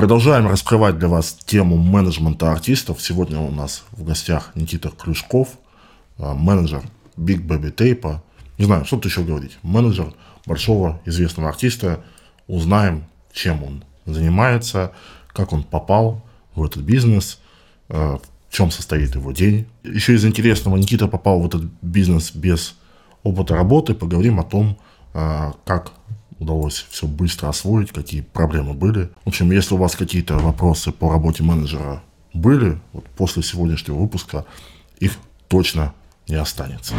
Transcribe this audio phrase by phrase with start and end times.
[0.00, 3.02] Продолжаем раскрывать для вас тему менеджмента артистов.
[3.02, 5.58] Сегодня у нас в гостях Никита Клюшков,
[6.16, 6.84] а, менеджер
[7.18, 8.16] Big Baby Tape.
[8.56, 9.58] Не знаю, что тут еще говорить.
[9.62, 10.14] Менеджер
[10.46, 12.02] большого известного артиста.
[12.46, 14.92] Узнаем, чем он занимается,
[15.34, 17.38] как он попал в этот бизнес,
[17.90, 19.66] а, в чем состоит его день.
[19.82, 22.74] Еще из интересного, Никита попал в этот бизнес без
[23.22, 23.92] опыта работы.
[23.92, 24.78] Поговорим о том,
[25.12, 25.92] а, как
[26.40, 29.10] удалось все быстро освоить, какие проблемы были.
[29.24, 34.44] В общем, если у вас какие-то вопросы по работе менеджера были, вот после сегодняшнего выпуска
[34.98, 35.12] их
[35.46, 35.94] точно
[36.26, 36.94] не останется.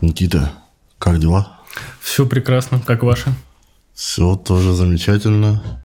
[0.00, 0.52] Никита,
[0.98, 1.60] как дела?
[2.00, 3.32] Все прекрасно, как ваши?
[3.94, 5.82] Все тоже замечательно.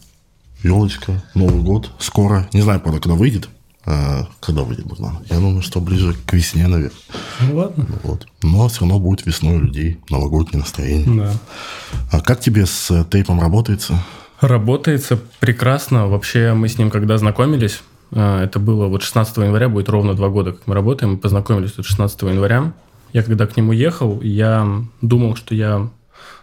[0.63, 2.47] Елочка, Новый год скоро.
[2.53, 3.49] Не знаю, правда, когда выйдет.
[3.87, 5.19] А, когда выйдет Богдан?
[5.29, 6.97] Я думаю, что ближе к весне, наверное.
[7.41, 7.85] Ну ладно.
[8.03, 8.27] Вот.
[8.41, 11.23] Но все равно будет весной у людей новогоднее настроение.
[11.23, 11.33] Да.
[12.11, 14.01] А как тебе с э, тейпом работается?
[14.41, 16.07] Работается прекрасно.
[16.07, 20.29] Вообще мы с ним когда знакомились, э, это было вот 16 января, будет ровно два
[20.29, 21.13] года, как мы работаем.
[21.13, 22.73] Мы познакомились тут 16 января.
[23.13, 24.67] Я когда к нему ехал, я
[25.01, 25.89] думал, что я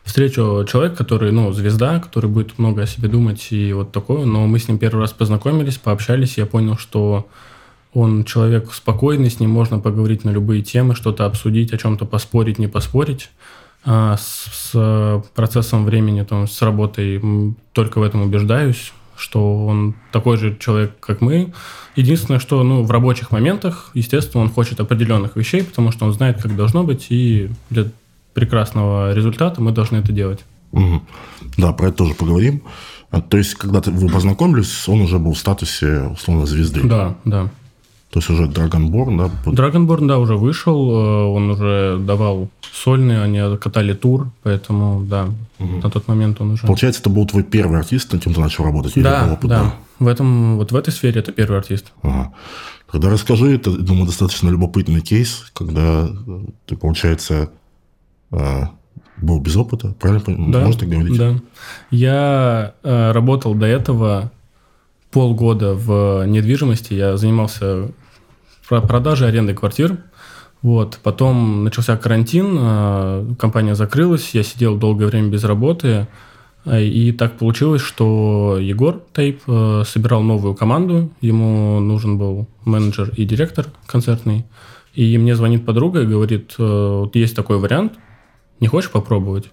[0.04, 4.24] встречу человека, который, ну, звезда, который будет много о себе думать и вот такое.
[4.24, 7.28] Но мы с ним первый раз познакомились, пообщались, я понял, что
[7.94, 12.58] он человек спокойный, с ним можно поговорить на любые темы, что-то обсудить, о чем-то поспорить,
[12.58, 13.30] не поспорить.
[13.84, 17.20] А с, с процессом времени, там, с работой
[17.72, 21.52] только в этом убеждаюсь, что он такой же человек, как мы.
[21.96, 26.40] Единственное, что ну, в рабочих моментах, естественно, он хочет определенных вещей, потому что он знает,
[26.40, 27.50] как должно быть, и
[28.34, 30.40] прекрасного результата, мы должны это делать.
[30.72, 31.02] Угу.
[31.58, 32.62] Да, про это тоже поговорим.
[33.10, 36.82] А, то есть, когда вы познакомились, он уже был в статусе, условно, звезды.
[36.82, 37.50] Да, да.
[38.10, 39.50] То есть, уже Dragonborn, да?
[39.50, 45.76] Dragonborn, да, уже вышел, э, он уже давал сольные, они катали тур, поэтому, да, угу.
[45.82, 46.66] на тот момент он уже...
[46.66, 48.94] Получается, это был твой первый артист, над кем ты начал работать?
[48.96, 49.74] Да, да.
[49.98, 51.92] В этом, вот в этой сфере это первый артист.
[52.02, 52.32] Ага.
[52.90, 56.08] Тогда расскажи, это, думаю, достаточно любопытный кейс, когда
[56.66, 57.50] ты, получается,
[59.22, 60.52] был без опыта, правильно?
[60.52, 61.16] Да, Можно так говорить?
[61.16, 61.34] Да.
[61.90, 64.32] Я э, работал до этого
[65.10, 66.94] полгода в недвижимости.
[66.94, 67.92] Я занимался
[68.68, 69.98] продажей, арендой квартир.
[70.62, 70.98] Вот.
[71.02, 76.08] Потом начался карантин, э, компания закрылась, я сидел долгое время без работы.
[76.64, 81.10] Э, и так получилось, что Егор Тейп э, собирал новую команду.
[81.20, 84.46] Ему нужен был менеджер и директор концертный.
[84.94, 87.94] И мне звонит подруга и говорит, вот есть такой вариант–
[88.62, 89.50] не хочешь попробовать?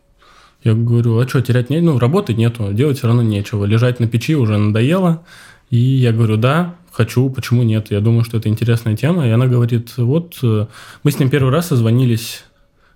[0.64, 1.84] Я говорю, а что, терять нет?
[1.84, 3.66] Ну, работы нету, делать все равно нечего.
[3.66, 5.26] Лежать на печи уже надоело.
[5.72, 7.90] И я говорю, да, хочу, почему нет?
[7.90, 9.28] Я думаю, что это интересная тема.
[9.28, 10.68] И она говорит, вот, э,
[11.04, 12.44] мы с ним первый раз созвонились.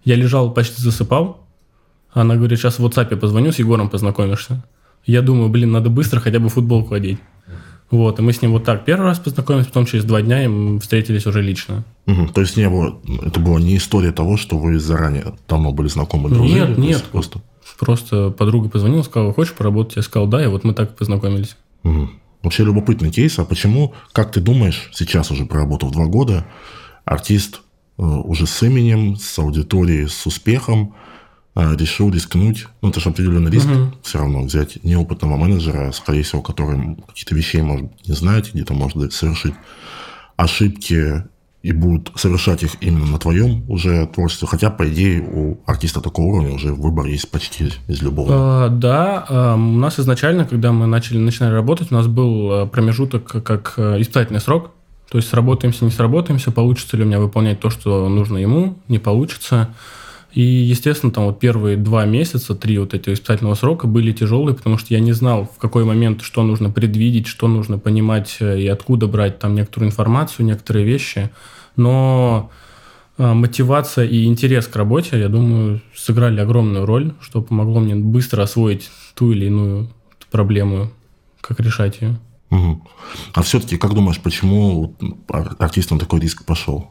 [0.05, 1.47] Я лежал, почти засыпал.
[2.11, 4.63] Она говорит, сейчас в WhatsApp позвоню, с Егором познакомишься.
[5.05, 7.17] Я думаю, блин, надо быстро хотя бы футболку одеть.
[7.93, 10.79] Вот, и мы с ним вот так первый раз познакомились, потом через два дня мы
[10.79, 11.83] встретились уже лично.
[12.07, 12.29] Угу.
[12.33, 16.31] То есть не было, это была не история того, что вы заранее давно были знакомы,
[16.31, 16.69] дружили?
[16.69, 17.41] Нет, нет, просто...
[17.77, 19.97] Просто подруга позвонила, сказала, хочешь поработать?
[19.97, 21.55] Я сказал, да, и вот мы так познакомились.
[21.83, 22.09] Угу.
[22.41, 23.37] Вообще любопытный кейс.
[23.37, 26.47] А почему, как ты думаешь, сейчас уже проработав два года,
[27.05, 27.61] артист
[27.99, 30.95] э, уже с именем, с аудиторией, с успехом,
[31.55, 33.93] решил рискнуть, ну, это же определенный риск угу.
[34.01, 39.13] все равно, взять неопытного менеджера, скорее всего, который какие-то вещей, может не знает, где-то может
[39.13, 39.53] совершить
[40.35, 41.23] ошибки
[41.63, 44.47] и будут совершать их именно на твоем уже творчестве.
[44.49, 48.27] Хотя, по идее, у артиста такого уровня уже выбор есть почти из любого.
[48.65, 52.65] А, да, а, у нас изначально, когда мы начали начинали работать, у нас был а,
[52.65, 54.71] промежуток как э, испытательный срок.
[55.09, 58.99] То есть сработаемся, не сработаемся, получится ли у меня выполнять то, что нужно ему, не
[58.99, 59.73] получится.
[60.33, 64.79] И, естественно, там вот первые два месяца, три вот этих испытательного срока были тяжелые, потому
[64.79, 68.67] что я не знал, в какой момент что нужно предвидеть, что нужно понимать э, и
[68.67, 71.29] откуда брать там некоторую информацию, некоторые вещи.
[71.75, 72.49] Но
[73.19, 78.41] э, мотивация и интерес к работе, я думаю, сыграли огромную роль, что помогло мне быстро
[78.41, 79.89] освоить ту или иную
[80.31, 80.91] проблему,
[81.41, 82.19] как решать ее.
[82.49, 82.81] Угу.
[83.33, 84.95] А все-таки, как думаешь, почему
[85.59, 86.89] артист на такой риск пошел?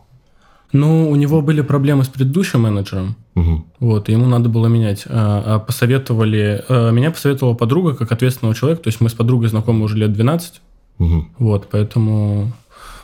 [0.73, 3.17] Ну, у него были проблемы с предыдущим менеджером.
[3.35, 3.65] Угу.
[3.81, 5.05] Вот, ему надо было менять.
[5.07, 6.65] А, а посоветовали...
[6.69, 8.85] А, меня посоветовала подруга как ответственного человека.
[8.85, 10.61] То есть мы с подругой знакомы уже лет 12.
[10.99, 11.27] Угу.
[11.39, 12.53] Вот, поэтому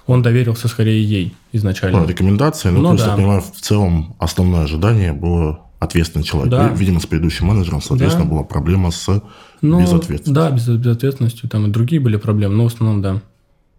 [0.07, 2.01] он доверился скорее ей изначально.
[2.01, 2.71] Ну, рекомендации.
[2.71, 3.11] Ну, ну то есть, да.
[3.11, 6.51] я понимаю, в целом основное ожидание было ответственный человек.
[6.51, 6.69] Да.
[6.69, 8.31] Видимо, с предыдущим менеджером, соответственно, да.
[8.31, 9.23] была проблема с
[9.61, 10.35] ну, безответственностью.
[10.35, 11.49] Да, без, безответственностью.
[11.49, 13.21] Там и другие были проблемы, но в основном да.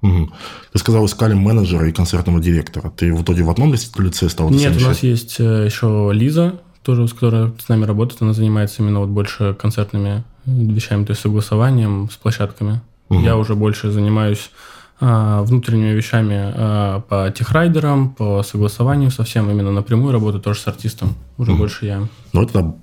[0.02, 0.30] Угу.
[0.74, 2.90] Ты сказал, искали менеджера и концертного директора.
[2.90, 6.96] Ты в итоге в одном лице стал Нет, у нас есть э, еще Лиза, то
[6.96, 11.22] тоже, с которой с нами работает, она занимается именно вот больше концертными вещами, то есть
[11.22, 12.82] согласованием с площадками.
[13.10, 13.20] Угу.
[13.20, 14.50] Я уже больше занимаюсь
[15.02, 21.16] а, внутренними вещами а, по техрайдерам, по согласованию совсем, именно напрямую работаю тоже с артистом,
[21.38, 21.58] уже mm.
[21.58, 22.08] больше я.
[22.34, 22.76] Ну, это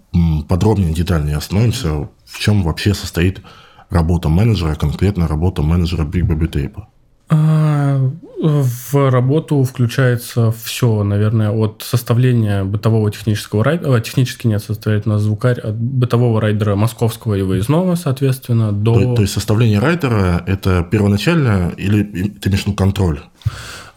[0.49, 2.09] подробнее, детальнее остановимся.
[2.25, 3.43] В чем вообще состоит
[3.91, 6.83] работа менеджера, конкретно работа менеджера Big Baby Tape?
[7.29, 15.11] А, в работу включается все, наверное, от составления бытового технического райдера, технически нет, составляет у
[15.23, 18.95] звукарь, от бытового райдера московского и выездного, соответственно, до...
[18.95, 23.21] То, то есть составление райдера– это первоначально или ты имеешь контроль?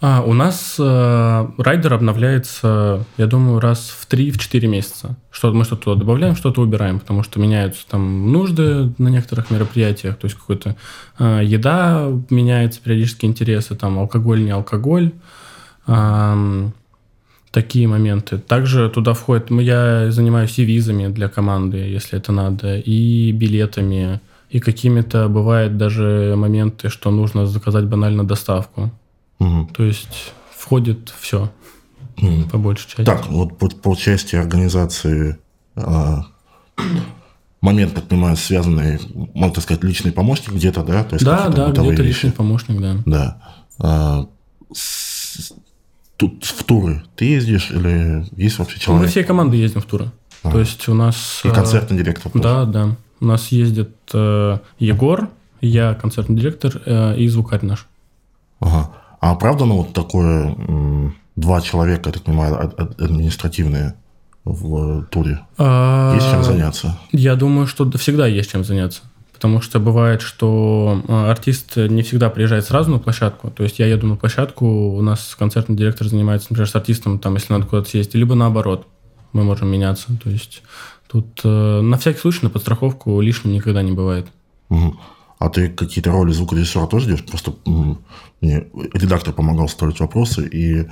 [0.02, 5.18] А, у нас э, райдер обновляется, я думаю, раз в 3-4 месяца.
[5.30, 10.26] Что мы что-то добавляем, что-то убираем, потому что меняются там нужды на некоторых мероприятиях, то
[10.26, 10.78] есть какая-то
[11.20, 15.12] э, еда меняется, периодически интересы, там алкоголь, не алкоголь.
[15.88, 16.70] Э,
[17.52, 18.38] такие моменты.
[18.38, 24.60] Также туда входит, я занимаюсь и визами для команды, если это надо, и билетами, и
[24.60, 28.92] какими-то бывают даже моменты, что нужно заказать банально доставку.
[29.40, 29.70] Угу.
[29.74, 31.52] То есть входит все
[32.18, 32.50] угу.
[32.52, 33.04] по большей части.
[33.04, 35.38] Так, вот по, по части организации
[35.76, 36.26] а,
[37.62, 39.00] момент, так понимаю, связанный,
[39.34, 41.04] можно так сказать, личный помощник где-то, да?
[41.04, 42.98] То есть да, да, где-то личный помощник, да.
[43.06, 43.42] Да.
[43.80, 44.28] А,
[44.74, 45.54] с,
[46.18, 49.06] тут в туры ты ездишь или есть вообще человек?
[49.06, 50.12] Мы всей команды ездим в туры.
[50.44, 50.52] А.
[50.52, 51.42] То есть у нас...
[51.44, 52.44] И концертный директор тоже.
[52.44, 52.96] Да, да.
[53.20, 57.86] У нас ездит э, Егор, я концертный директор э, и звукарь наш.
[58.62, 58.92] Ага.
[59.20, 60.56] А оправдано вот такое
[61.36, 63.96] два человека, я так понимаю, административные
[64.46, 65.42] в туре?
[65.58, 66.98] А, есть чем заняться?
[67.12, 69.02] Я думаю, что всегда есть чем заняться.
[69.34, 73.52] Потому что бывает, что а, артист не всегда приезжает сразу на площадку.
[73.52, 77.36] То есть я еду на площадку, у нас концертный директор занимается, например, с артистом, там,
[77.36, 78.88] если надо куда-то съездить, либо наоборот,
[79.34, 80.08] мы можем меняться.
[80.22, 80.64] То есть
[81.08, 84.28] тут э, на всякий случай на подстраховку лишним никогда не бывает.
[84.70, 84.98] Угу.
[85.40, 87.26] А ты какие-то роли звукорежиссера тоже делаешь?
[87.26, 87.54] Просто
[88.42, 90.86] мне редактор помогал строить вопросы и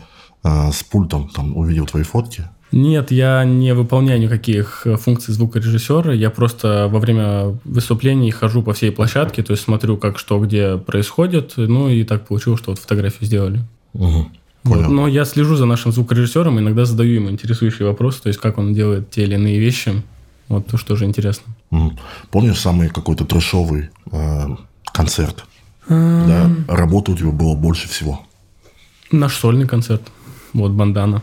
[0.44, 2.46] э, с пультом там увидел твои фотки.
[2.72, 6.14] Нет, я не выполняю никаких э, функций звукорежиссера.
[6.14, 10.78] Я просто во время выступлений хожу по всей площадке, то есть смотрю, как что где
[10.78, 11.54] происходит.
[11.58, 13.60] Ну и так получилось, что вот фотографию сделали.
[13.94, 14.28] Угу.
[14.64, 14.88] Вот.
[14.90, 18.74] Но я слежу за нашим звукорежиссером, иногда задаю ему интересующие вопросы, то есть как он
[18.74, 20.04] делает те или иные вещи.
[20.50, 21.54] Вот то, что же интересно.
[22.32, 24.46] Помнишь самый какой-то трешовый э,
[24.94, 25.46] концерт?
[25.90, 28.22] Да, работы у тебя было больше всего.
[29.12, 30.02] Наш сольный концерт.
[30.54, 31.22] Вот бандана.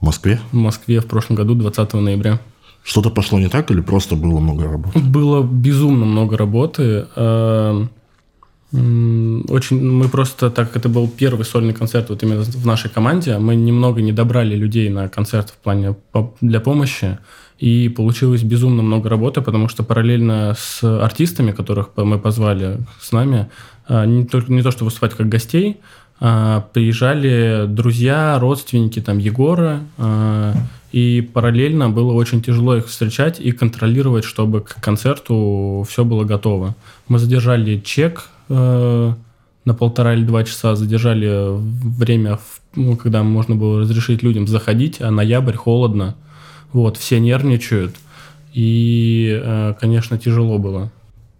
[0.00, 0.40] В Москве?
[0.52, 2.40] В Москве в прошлом году, 20 ноября.
[2.84, 4.98] Что-то пошло не так или просто было много работы?
[4.98, 7.06] Было безумно много работы.
[8.72, 13.38] Очень, мы просто, так как это был первый сольный концерт вот именно в нашей команде,
[13.38, 15.94] мы немного не добрали людей на концерт в плане
[16.40, 17.18] для помощи.
[17.58, 23.48] И получилось безумно много работы, потому что параллельно с артистами, которых мы позвали с нами,
[23.86, 25.78] а, не, только, не то что выступать как гостей,
[26.20, 30.54] а приезжали друзья, родственники там Егора, а,
[30.90, 36.74] и параллельно было очень тяжело их встречать и контролировать, чтобы к концерту все было готово.
[37.08, 38.28] Мы задержали чек
[39.64, 42.38] на полтора или два часа, задержали время,
[42.76, 46.14] ну, когда можно было разрешить людям заходить, а ноябрь холодно.
[46.74, 47.94] Вот, все нервничают.
[48.52, 50.90] И, э, конечно, тяжело было.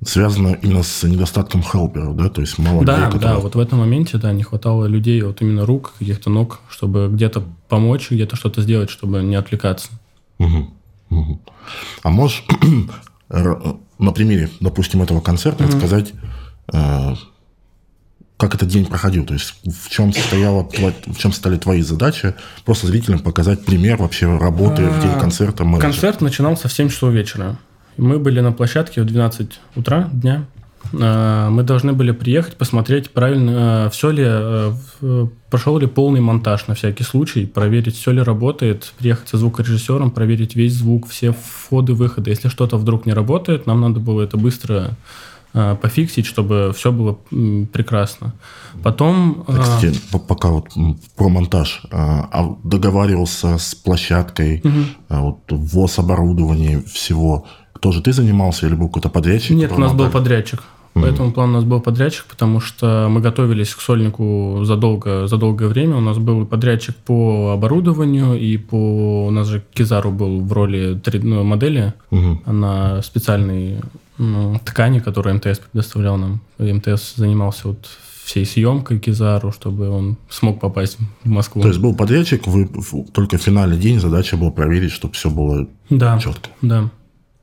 [0.07, 2.29] Связано именно с недостатком хелперов, да?
[2.29, 3.35] То есть мало да, людей, которые...
[3.35, 7.09] Да, вот в этом моменте, да, не хватало людей, вот именно рук, каких-то ног, чтобы
[7.11, 9.89] где-то помочь, где-то что-то сделать, чтобы не отвлекаться.
[10.39, 10.71] Угу.
[11.11, 11.41] Угу.
[12.05, 12.45] А можешь
[13.29, 15.73] на примере, допустим, этого концерта угу.
[15.73, 16.13] рассказать,
[16.73, 17.15] э,
[18.37, 20.69] как этот день проходил, то есть в чем состояла,
[21.07, 25.65] в чем стали твои задачи, просто зрителям показать пример вообще работы в день а, концерта.
[25.65, 25.93] Менеджера.
[25.93, 27.57] Концерт начинался в 7 часов вечера.
[27.97, 30.47] Мы были на площадке в 12 утра дня.
[31.01, 34.75] А, мы должны были приехать, посмотреть, правильно, а, все ли,
[35.49, 40.57] прошел ли полный монтаж на всякий случай, проверить, все ли работает, приехать со звукорежиссером, проверить
[40.57, 42.31] весь звук, все входы, выходы.
[42.31, 44.97] Если что-то вдруг не работает, нам надо было это быстро
[45.81, 47.19] пофиксить, чтобы все было
[47.73, 48.35] прекрасно.
[48.83, 49.45] Потом...
[49.47, 50.69] Э, кстати, пока вот
[51.17, 51.83] про монтаж.
[51.85, 54.85] Э, а договаривался с площадкой, угу.
[55.09, 57.47] вот ввоз оборудования, всего.
[57.81, 59.57] Тоже ты занимался или был какой-то подрядчик?
[59.57, 60.07] Нет, у нас монтаж?
[60.07, 60.63] был подрядчик.
[60.95, 65.27] По mm этому плану у нас был подрядчик, потому что мы готовились к сольнику задолго,
[65.27, 65.97] за долгое время.
[65.97, 69.27] У нас был подрядчик по оборудованию, и по...
[69.27, 73.81] У нас же Кизару был в роли 3D-модели mm на специальной ну,
[74.65, 76.41] ткани, которую МТС предоставлял нам.
[76.59, 77.89] МТС занимался вот
[78.25, 81.63] всей съемкой Кизару, чтобы он смог попасть в Москву.
[81.63, 82.71] То есть был подрядчик, вы
[83.13, 86.49] только в финальный день задача была проверить, чтобы все было да, четко.
[86.63, 86.91] Да.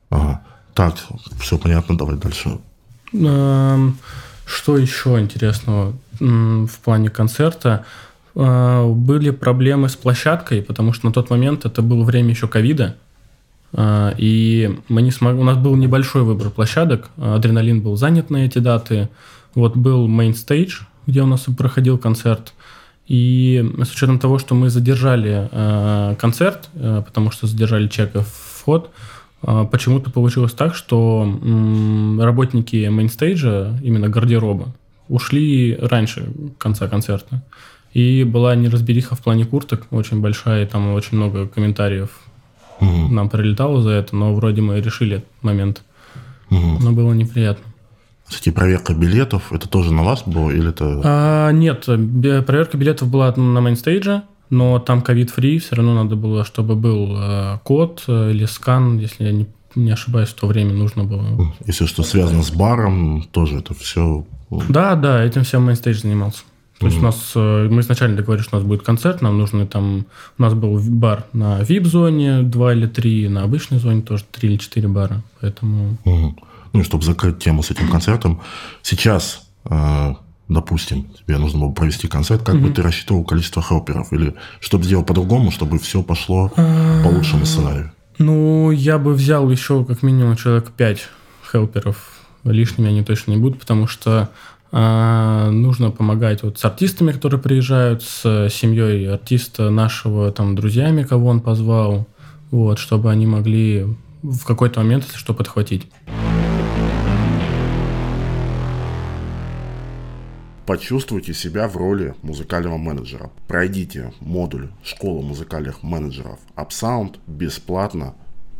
[0.09, 0.43] Ага.
[0.73, 0.95] Так,
[1.39, 2.59] все понятно, давай дальше.
[3.13, 3.97] Эм,
[4.45, 7.85] что еще интересного в плане концерта?
[8.35, 12.95] Э, были проблемы с площадкой, потому что на тот момент это было время еще ковида.
[13.73, 17.09] Э, и мы не смогли, у нас был небольшой выбор площадок.
[17.17, 19.09] Адреналин был занят на эти даты.
[19.55, 22.53] Вот был main stage, где у нас проходил концерт.
[23.07, 28.27] И с учетом того, что мы задержали э, концерт, э, потому что задержали чеков
[28.59, 28.91] вход,
[29.43, 34.73] э, почему-то получилось так, что э, работники мейнстейджа, именно гардероба,
[35.09, 37.43] ушли раньше конца концерта.
[37.93, 42.11] И была неразбериха в плане курток очень большая, и там очень много комментариев
[42.81, 43.13] угу.
[43.13, 45.83] нам прилетало за это, но вроде мы решили этот момент.
[46.49, 46.79] Угу.
[46.81, 47.63] Но было неприятно.
[48.27, 51.01] Кстати, проверка билетов, это тоже на вас было или это...
[51.03, 56.45] А, нет, проверка билетов была на Mainstage е, но там COVID-free, все равно надо было,
[56.45, 60.73] чтобы был э, код э, или скан, если я не, не ошибаюсь, в то время
[60.73, 61.53] нужно было.
[61.65, 64.25] Если что связано с баром, тоже это все...
[64.69, 66.43] Да, да, этим всем Mainstage занимался.
[66.81, 69.65] То есть у нас, э, мы изначально договорились, что у нас будет концерт, нам нужно
[69.65, 70.05] там,
[70.37, 74.57] у нас был бар на VIP-зоне, два или три, на обычной зоне тоже три или
[74.57, 75.97] четыре бара, поэтому...
[76.05, 76.35] Угу
[76.73, 78.41] ну, чтобы закрыть тему с этим концертом,
[78.81, 80.13] сейчас, э,
[80.47, 84.11] допустим, тебе нужно было провести концерт, как бы ты рассчитывал количество хелперов?
[84.13, 87.91] Или чтобы сделать по-другому, чтобы все пошло по лучшему сценарию?
[88.17, 91.09] Ну, я бы взял еще как минимум человек 5
[91.51, 92.11] хелперов.
[92.43, 94.29] Лишними они точно не будут, потому что
[94.71, 101.41] нужно помогать вот с артистами, которые приезжают, с семьей артиста нашего, там, друзьями, кого он
[101.41, 102.07] позвал,
[102.51, 103.85] вот, чтобы они могли
[104.23, 105.87] в какой-то момент, если что, подхватить.
[110.65, 113.31] Почувствуйте себя в роли музыкального менеджера.
[113.47, 118.13] Пройдите модуль «Школа музыкальных менеджеров UpSound» бесплатно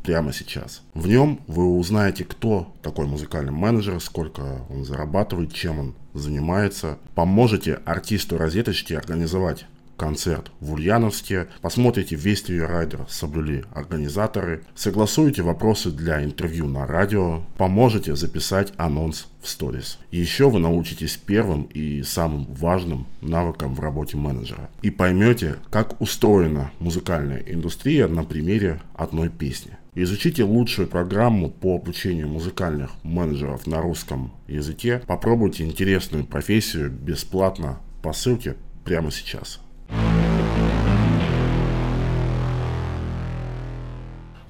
[0.03, 0.81] прямо сейчас.
[0.93, 6.97] В нем вы узнаете, кто такой музыкальный менеджер, сколько он зарабатывает, чем он занимается.
[7.15, 9.65] Поможете артисту розеточки организовать
[10.01, 18.15] концерт в Ульяновске, посмотрите весь райдер соблюли организаторы, согласуете вопросы для интервью на радио, поможете
[18.15, 19.99] записать анонс в сторис.
[20.09, 24.71] Еще вы научитесь первым и самым важным навыкам в работе менеджера.
[24.81, 29.77] И поймете, как устроена музыкальная индустрия на примере одной песни.
[29.93, 35.01] Изучите лучшую программу по обучению музыкальных менеджеров на русском языке.
[35.05, 38.55] Попробуйте интересную профессию бесплатно по ссылке
[38.85, 39.59] прямо сейчас.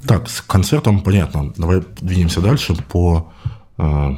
[0.08, 1.52] Так, с концертом понятно.
[1.58, 3.34] Давай двинемся дальше по
[3.80, 4.10] э,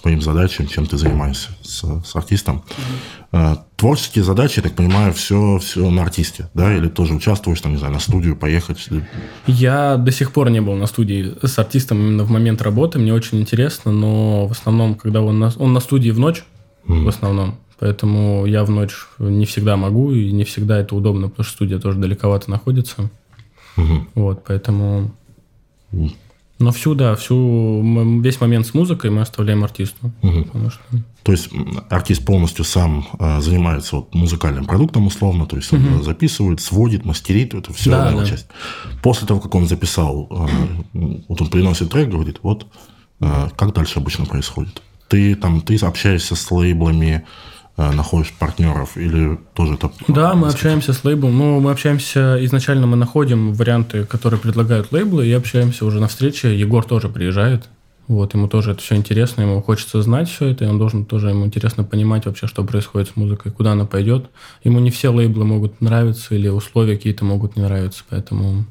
[0.00, 2.64] твоим задачам, чем ты занимаешься с, с артистом.
[3.30, 3.58] Mm-hmm.
[3.76, 6.74] Творческие задачи, я так понимаю, все, все на артисте, да?
[6.74, 8.88] Или тоже участвуешь, там, не знаю, на студию поехать?
[9.46, 12.98] Я до сих пор не был на студии с артистом именно в момент работы.
[12.98, 16.44] Мне очень интересно, но в основном, когда он на, он на студии в ночь,
[16.86, 17.04] mm-hmm.
[17.04, 21.42] в основном, Поэтому я в ночь не всегда могу, и не всегда это удобно, потому
[21.42, 23.10] что студия тоже далековато находится.
[23.76, 24.06] Угу.
[24.14, 25.10] Вот, поэтому...
[26.58, 30.12] Но всю, да, всю, весь момент с музыкой мы оставляем артисту.
[30.22, 30.44] Угу.
[30.44, 30.80] Потому что...
[31.22, 31.50] То есть
[31.88, 37.54] артист полностью сам э, занимается вот, музыкальным продуктом условно, то есть он записывает, сводит, мастерит,
[37.54, 38.26] это все да, да.
[38.26, 38.46] часть.
[39.02, 42.66] После того, как он записал, э, вот он приносит трек, говорит, вот
[43.20, 44.82] э, как дальше обычно происходит.
[45.08, 47.24] Ты там, ты общаешься с лейблами,
[47.76, 49.90] находишь партнеров или тоже это...
[50.08, 51.36] Да, мы общаемся с лейблом.
[51.36, 56.58] Ну, мы общаемся, изначально мы находим варианты, которые предлагают лейблы, и общаемся уже на встрече.
[56.58, 57.68] Егор тоже приезжает.
[58.08, 61.30] Вот, ему тоже это все интересно, ему хочется знать все это, и он должен тоже,
[61.30, 64.28] ему интересно понимать вообще, что происходит с музыкой, куда она пойдет.
[64.64, 68.66] Ему не все лейблы могут нравиться, или условия какие-то могут не нравиться, поэтому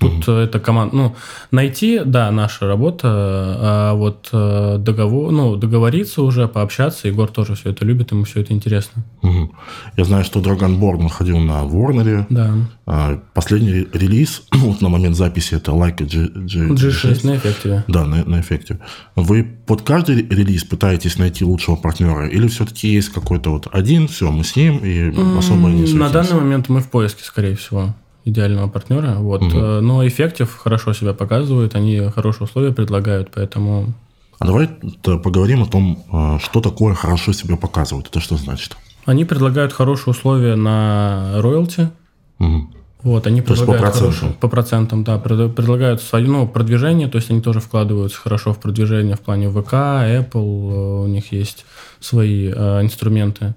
[0.00, 0.44] Тут mm-hmm.
[0.44, 0.96] это команда.
[0.96, 1.16] Ну,
[1.50, 7.06] найти, да, наша работа, а вот э, договор, ну, договориться уже, пообщаться.
[7.06, 9.04] Егор тоже все это любит, ему все это интересно.
[9.22, 9.50] Mm-hmm.
[9.98, 12.24] Я знаю, что Dragonborn находил на Warner.
[12.30, 12.54] Да.
[12.86, 17.12] А, последний релиз, вот на момент записи, это Like G, G, G6.
[17.12, 17.84] G6 на эффекте.
[17.86, 18.78] Да, на, на эффекте.
[19.16, 22.26] Вы под каждый релиз пытаетесь найти лучшего партнера?
[22.26, 26.36] Или все-таки есть какой-то вот один, все, мы с ним, и особо не На данный
[26.36, 29.14] момент мы в поиске, скорее всего идеального партнера.
[29.14, 29.42] Вот.
[29.42, 29.58] Угу.
[29.58, 33.92] Но эффектив хорошо себя показывают, они хорошие условия предлагают, поэтому...
[34.38, 34.68] А давай
[35.02, 38.08] поговорим о том, э, что такое хорошо себя показывают.
[38.08, 38.76] Это что значит?
[39.04, 41.90] Они предлагают хорошие условия на роялти.
[42.38, 42.68] Угу.
[43.02, 44.12] Вот, они То есть по предлагают процентам?
[44.12, 48.52] хорошие- по процентам, да, пред- предлагают свое, ну, продвижение, то есть они тоже вкладываются хорошо
[48.52, 51.64] в продвижение в плане ВК, Apple, э, у них есть
[51.98, 53.54] свои э, инструменты.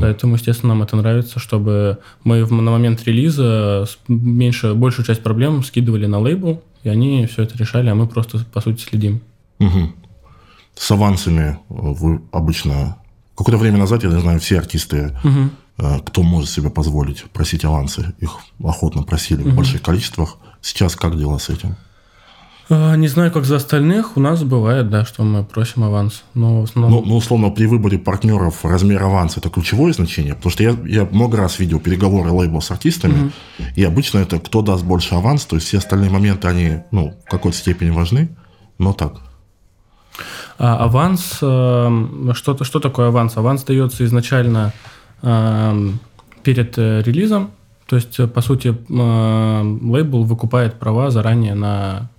[0.00, 5.62] Поэтому, естественно, нам это нравится, чтобы мы в- на момент релиза меньше, большую часть проблем
[5.64, 9.20] скидывали на лейбл, и они все это решали, а мы просто, по сути, следим.
[9.58, 9.94] Мгм.
[10.76, 12.96] С авансами э, вы обычно...
[13.36, 15.16] Какое-то время назад, я знаю, все артисты,
[15.78, 20.36] э, кто может себе позволить просить авансы, их охотно просили в больших количествах.
[20.60, 21.76] Сейчас как дела с этим?
[22.70, 26.62] А, Не знаю, как за остальных, у нас бывает, да, что мы просим аванс, но
[26.62, 27.02] основном...
[27.02, 30.34] Ну, ну, условно, при выборе партнеров размер аванса– это ключевое значение?
[30.34, 33.32] Потому что я, я много раз видел переговоры лейбла с артистами,
[33.74, 37.30] и обычно это кто даст больше аванс, то есть все остальные моменты, они, ну, в
[37.30, 38.28] какой-то степени важны,
[38.78, 39.14] но так.
[40.58, 43.36] А аванс, э, что, что такое аванс?
[43.36, 44.72] Аванс дается изначально
[45.22, 45.90] э,
[46.42, 47.52] перед э, релизом,
[47.86, 52.10] то есть, э, по сути, э, лейбл выкупает права заранее на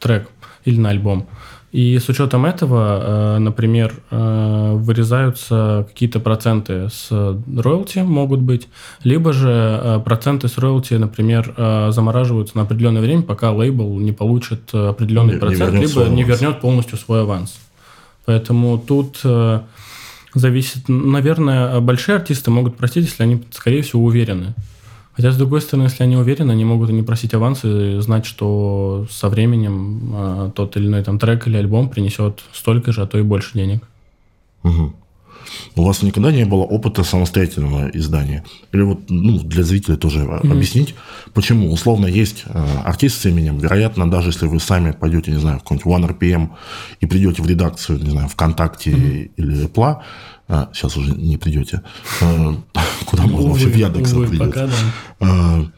[0.00, 0.28] трек
[0.64, 1.28] или на альбом.
[1.72, 8.66] И с учетом этого, э, например, э, вырезаются какие-то проценты с роялти, могут быть,
[9.04, 11.54] либо же э, проценты с роялти, например,
[11.90, 16.24] замораживаются на определенное время, пока лейбл не получит определенный Не- не процент, вернет либо не
[16.24, 17.58] вернет полностью свой аванс.
[18.24, 19.20] Поэтому тут
[20.34, 24.54] зависит, наверное, большие артисты могут просить, если они, скорее всего, уверены.
[25.20, 28.24] Хотя, с другой стороны, если они уверены, они могут и не просить аванс и знать,
[28.24, 33.06] что со временем э, тот или иной там трек или альбом принесет столько же, а
[33.06, 33.82] то и больше денег.
[34.62, 34.94] Мгм.
[35.76, 38.44] У вас никогда не было опыта самостоятельного издания?
[38.72, 40.94] Или вот ну, для зрителей тоже а, объяснить,
[41.34, 41.70] почему?
[41.70, 45.64] Условно, есть э, артист с именем, вероятно, даже если вы сами пойдете, не знаю, в
[45.64, 46.48] какой-нибудь OneRPM
[47.00, 48.90] и придете в редакцию, не знаю, ВКонтакте
[49.36, 49.98] или Apple,
[50.52, 51.82] а, сейчас уже не придете,
[52.20, 52.54] э,
[53.06, 55.70] куда можно вообще в Яндекс придете.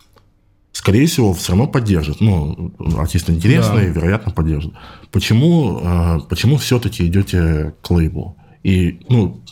[0.72, 2.20] скорее всего, все равно поддержит.
[2.20, 4.72] Ну, артист интересный, вероятно, поддержит.
[5.10, 8.36] Почему, э, почему все-таки идете к лейблу?
[8.62, 9.42] И, ну,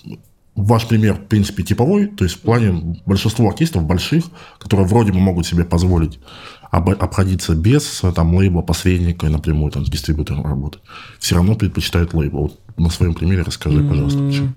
[0.55, 4.25] ваш пример, в принципе, типовой, то есть в плане большинства артистов больших,
[4.59, 6.19] которые вроде бы могут себе позволить
[6.71, 10.81] об- обходиться без там лейбла, посредника и напрямую там с дистрибьютором работать,
[11.19, 12.43] все равно предпочитают лейбл.
[12.43, 14.19] Вот на своем примере расскажи, пожалуйста.
[14.19, 14.49] почему.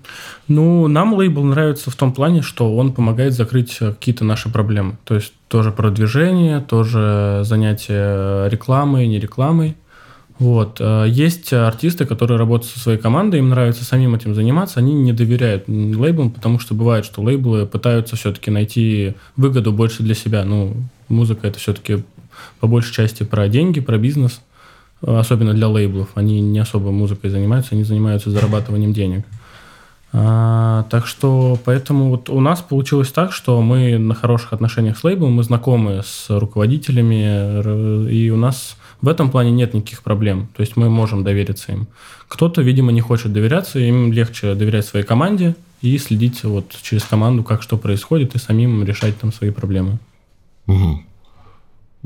[0.48, 4.96] Ну, нам лейбл нравится в том плане, что он помогает закрыть э, какие-то наши проблемы.
[5.04, 9.76] То есть тоже продвижение, тоже занятие рекламой, не рекламой.
[10.38, 10.78] Вот.
[10.80, 15.12] Э, Есть артисты, которые работают со своей командой, им нравится самим этим заниматься, они не
[15.12, 20.44] доверяют лейблам, потому что бывает, что лейблы пытаются все-таки найти выгоду больше для себя.
[20.44, 20.74] Ну,
[21.08, 22.02] музыка это все-таки
[22.60, 24.53] по большей части про деньги, про бизнес, э,
[25.00, 26.08] особенно для лейблов.
[26.14, 29.24] Они не особо музыкой занимаются, они занимаются зарабатыванием денег.
[30.16, 35.02] А, так что, поэтому вот у нас получилось так, что мы на хороших отношениях с
[35.02, 40.48] лейблом, мы знакомы с руководителями, и у нас в этом плане нет никаких проблем.
[40.56, 41.88] То есть мы можем довериться им.
[42.28, 47.42] Кто-то, видимо, не хочет доверяться, им легче доверять своей команде и следить вот через команду,
[47.42, 49.98] как что происходит, и самим решать там свои проблемы.
[50.66, 51.04] Мгм.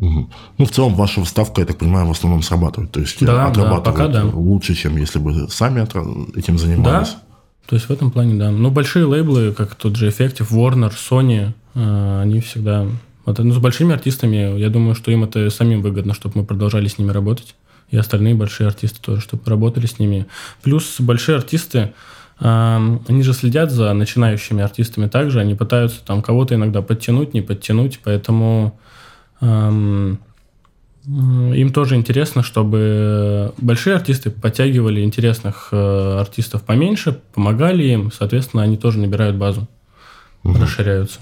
[0.00, 2.92] Ну, в целом, ваша вставка, я так понимаю, в основном срабатывает.
[2.92, 4.24] То есть, Да, э, да, отрабатывает пока да.
[4.24, 5.82] лучше, чем если бы сами
[6.38, 7.16] этим Да, занимались.
[7.66, 8.50] то есть в этом плане, да.
[8.52, 12.86] Ну, большие лейблы, как тот же Effective, Warner, Sony, э, они всегда...
[13.24, 16.86] Вот, ну, с большими артистами, я думаю, что им это самим выгодно, чтобы мы продолжали
[16.86, 17.56] с ними работать.
[17.90, 20.26] И остальные большие артисты тоже, чтобы работали с ними.
[20.62, 21.92] Плюс большие артисты,
[22.38, 27.40] э, они же следят за начинающими артистами также, они пытаются там кого-то иногда подтянуть, не
[27.40, 28.87] подтянуть, поэтому эм,
[29.40, 30.20] им
[31.72, 38.98] тоже интересно, чтобы большие артисты подтягивали интересных э, артистов поменьше, помогали им, соответственно, они тоже
[38.98, 39.66] набирают базу,
[40.42, 41.20] расширяются.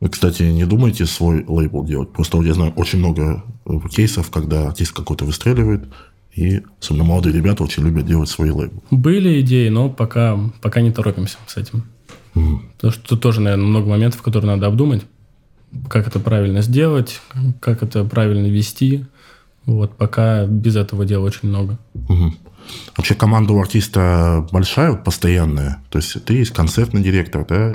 [0.00, 2.12] Вы, кстати, не думаете свой лейбл делать?
[2.12, 5.84] Просто я знаю очень много э, кейсов, когда артист какой-то выстреливает,
[6.34, 8.80] и особенно молодые ребята очень любят делать свои лейблы.
[8.90, 11.84] Были идеи, но пока, пока не торопимся с этим.
[12.34, 15.06] Потому что тут тоже, наверное, много моментов, которые надо обдумать.
[15.88, 17.20] Как это правильно сделать,
[17.60, 19.04] как это правильно вести.
[19.64, 21.78] Вот, пока без этого дела очень много.
[21.94, 22.36] Мгм.
[22.96, 25.78] Вообще команда у артиста большая, постоянная?
[25.90, 27.72] То есть ты есть концертный директор, да?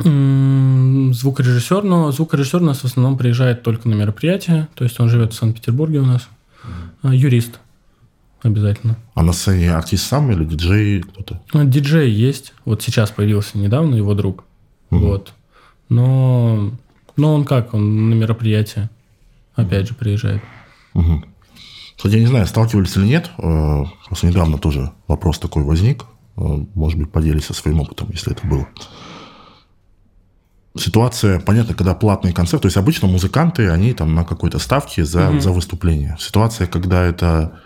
[1.13, 5.33] Звукорежиссер, но звукорежиссер у нас в основном приезжает только на мероприятия, то есть он живет
[5.33, 6.27] в Санкт-Петербурге у нас.
[7.03, 7.59] А, Юрист
[8.41, 8.97] обязательно.
[9.13, 11.41] А на сцене артист сам или диджей кто-то?
[11.53, 14.43] Ну, Диджей есть, вот сейчас появился недавно его друг,
[14.89, 15.33] вот.
[15.89, 16.71] Но,
[17.17, 18.89] но он как, он на мероприятие
[19.55, 20.41] опять же приезжает.
[20.93, 21.25] Мгм.
[21.95, 26.05] Кстати, я не знаю, сталкивались или нет, э, просто недавно тоже вопрос такой возник.
[26.37, 26.41] Э,
[26.73, 28.67] Может быть, поделись своим опытом, если это было.
[30.77, 35.19] ситуация, понятно, когда платный концерт, то есть обычно музыканты, они там на какой-то ставке за,
[35.19, 35.39] mm-hmm.
[35.41, 36.17] за выступление.
[36.19, 37.59] Ситуация, когда это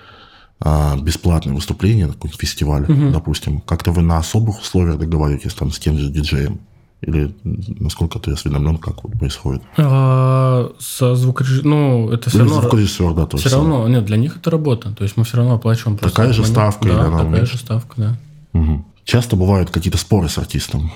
[0.59, 3.11] а, бесплатное выступление, какой то фестиваль, mm-hmm.
[3.11, 6.59] допустим, как-то вы на особых условиях договариваетесь там с тем же диджеем?
[7.05, 7.35] Или
[7.79, 9.61] насколько ты осведомлен, как вот происходит?
[9.77, 12.61] А, со звукорежиссером, ну, это все равно...
[12.61, 14.91] звукорежиссер, да, тоже Все равно, нет, для них это работа.
[14.91, 16.15] То есть мы все равно оплачиваем просто...
[16.15, 16.87] Такая же ставка?
[16.87, 18.17] Да, такая же ставка, да.
[18.53, 18.85] Угу.
[19.03, 20.91] Часто бывают какие-то споры с артистом?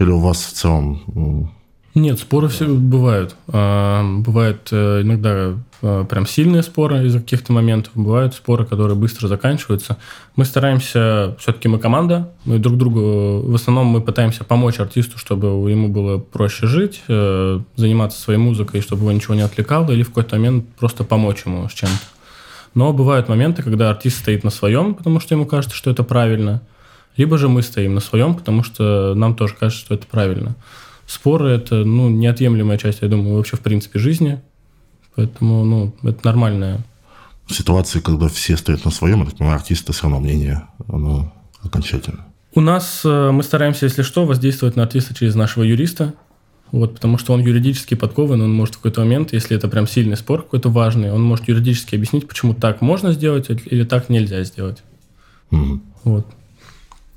[0.00, 1.52] Или у вас в целом...
[1.94, 3.36] Нет, споры все бывают.
[3.46, 5.54] А, бывают э, иногда
[6.08, 7.92] прям сильные споры из-за каких-то моментов.
[7.94, 9.98] Бывают споры, которые быстро заканчиваются.
[10.36, 15.46] Мы стараемся, все-таки мы команда, мы друг другу, в основном мы пытаемся помочь артисту, чтобы
[15.70, 20.08] ему было проще жить, э, заниматься своей музыкой, чтобы его ничего не отвлекало, или в
[20.08, 22.06] какой-то момент просто помочь ему с чем-то.
[22.74, 26.62] Но бывают моменты, когда артист стоит на своем, потому что ему кажется, что это правильно–
[27.16, 30.56] либо же мы стоим на своем, потому что нам тоже кажется, что это правильно.
[31.06, 34.40] Споры– это ну, неотъемлемая часть, я думаю, вообще в принципе жизни.
[35.16, 36.80] Поэтому ну, это нормальная.
[37.46, 41.32] В ситуации, когда все стоят на своем, я так понимаю, артиста все равно мнение, оно
[41.62, 42.26] окончательно.
[42.54, 46.14] У нас э, мы стараемся, если что, воздействовать на артиста через нашего юриста,
[46.70, 50.16] вот, потому что он юридически подкован, он может в какой-то момент, если это прям сильный
[50.16, 54.82] спор какой-то важный, он может юридически объяснить, почему так можно сделать или так нельзя сделать.
[55.50, 55.80] Угу.
[56.04, 56.26] Вот.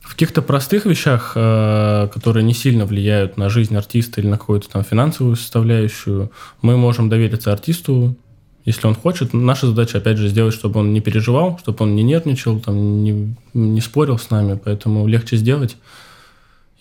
[0.07, 4.69] В каких-то простых вещах, э, которые не сильно влияют на жизнь артиста или на какую-то
[4.69, 8.15] там финансовую составляющую, мы можем довериться артисту,
[8.63, 9.33] если он хочет.
[9.33, 13.35] Наша задача, опять же, сделать, чтобы он не переживал, чтобы он не нервничал, там, не,
[13.53, 15.75] не спорил с нами, поэтому легче сделать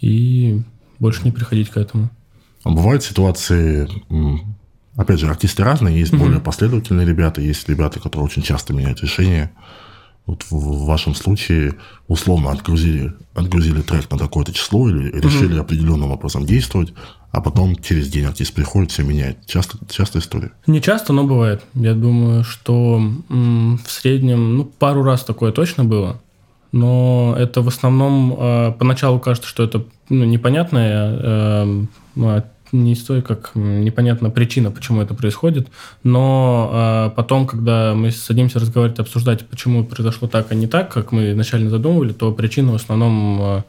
[0.00, 0.62] и
[1.00, 2.10] больше не приходить к этому.
[2.62, 3.88] А бывают ситуации,
[4.94, 6.18] опять же, артисты разные, есть mm-hmm.
[6.18, 9.50] более последовательные ребята, есть ребята, которые очень часто меняют решения.
[10.26, 11.74] Вот в вашем случае
[12.08, 15.62] условно отгрузили, отгрузили трек на такое-то число или решили угу.
[15.62, 16.92] определенным образом действовать,
[17.30, 19.46] а потом через день артист приходит, все меняет.
[19.46, 20.50] Часто, часто история?
[20.66, 21.62] Не часто, но бывает.
[21.74, 22.96] Я думаю, что
[23.28, 26.20] м, в среднем, ну, пару раз такое точно было.
[26.72, 31.84] Но это в основном э, поначалу кажется, что это ну, непонятная э,
[32.72, 35.68] не стоит как непонятна причина, почему это происходит,
[36.02, 41.12] но э, потом, когда мы садимся разговаривать, обсуждать, почему произошло так, а не так, как
[41.12, 43.62] мы изначально задумывали, то причина в основном э,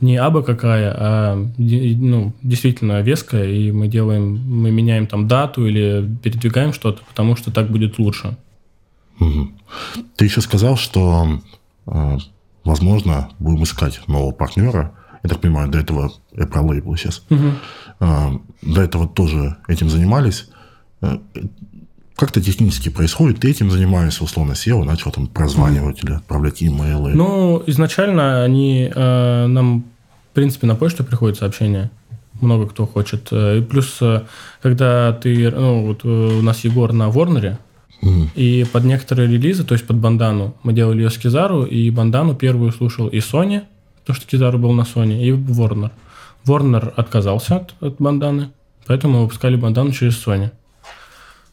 [0.00, 6.08] не аба какая, а ну, действительно веская, и мы делаем, мы меняем там дату или
[6.22, 8.36] передвигаем что-то, потому что так будет лучше.
[9.18, 9.50] Угу.
[10.16, 11.40] Ты еще сказал, что,
[11.86, 12.18] э,
[12.64, 14.94] возможно, будем искать нового партнера.
[15.22, 17.22] Я так понимаю, до этого я про лейбл сейчас.
[17.28, 17.52] Угу.
[18.00, 18.32] А,
[18.62, 20.48] до этого тоже этим занимались.
[21.02, 21.18] Э,
[22.16, 27.12] как-то технически происходит, ты этим занимаешься, условно, сел, начал там прозванивать или отправлять имейлы.
[27.14, 29.84] Ну, изначально они э, нам,
[30.30, 31.90] в принципе, на почту приходят сообщения.
[32.40, 33.28] Много кто хочет.
[33.32, 34.00] Э, и плюс,
[34.62, 37.58] когда ты, ну, вот у нас Егор на Ворнере,
[38.02, 38.28] mm.
[38.34, 42.34] и под некоторые релизы, то есть под бандану, мы делали ее с Кизару, и бандану
[42.34, 43.62] первую слушал и Sony,
[44.00, 45.90] потому что Кизару был на Sony, и Ворнер.
[46.50, 48.50] Warner отказался от, от банданы,
[48.86, 50.50] поэтому выпускали бандану через Sony.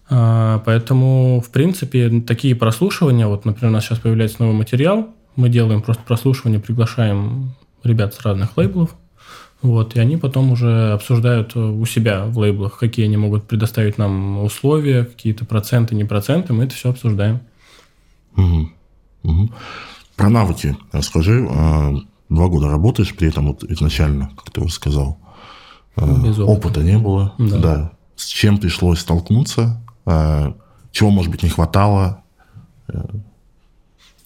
[0.09, 5.49] А, поэтому, в принципе, такие прослушивания, вот, например, у нас сейчас появляется новый материал, мы
[5.49, 8.95] делаем просто прослушивание, приглашаем ребят с разных лейблов,
[9.61, 14.43] вот, и они потом уже обсуждают у себя в лейблах, какие они могут предоставить нам
[14.43, 17.41] условия, какие-то проценты, не проценты, мы это все обсуждаем.
[18.35, 18.69] Угу.
[19.23, 19.51] Угу.
[20.15, 21.47] Про навыки расскажи.
[22.29, 25.17] Два года работаешь, при этом вот изначально, как ты уже сказал,
[25.95, 26.43] э, Без опыта.
[26.45, 27.33] опыта не было.
[27.37, 27.57] Да.
[27.57, 27.91] да.
[28.15, 30.53] С чем пришлось столкнуться, э,
[30.91, 32.23] чего, может быть, не хватало?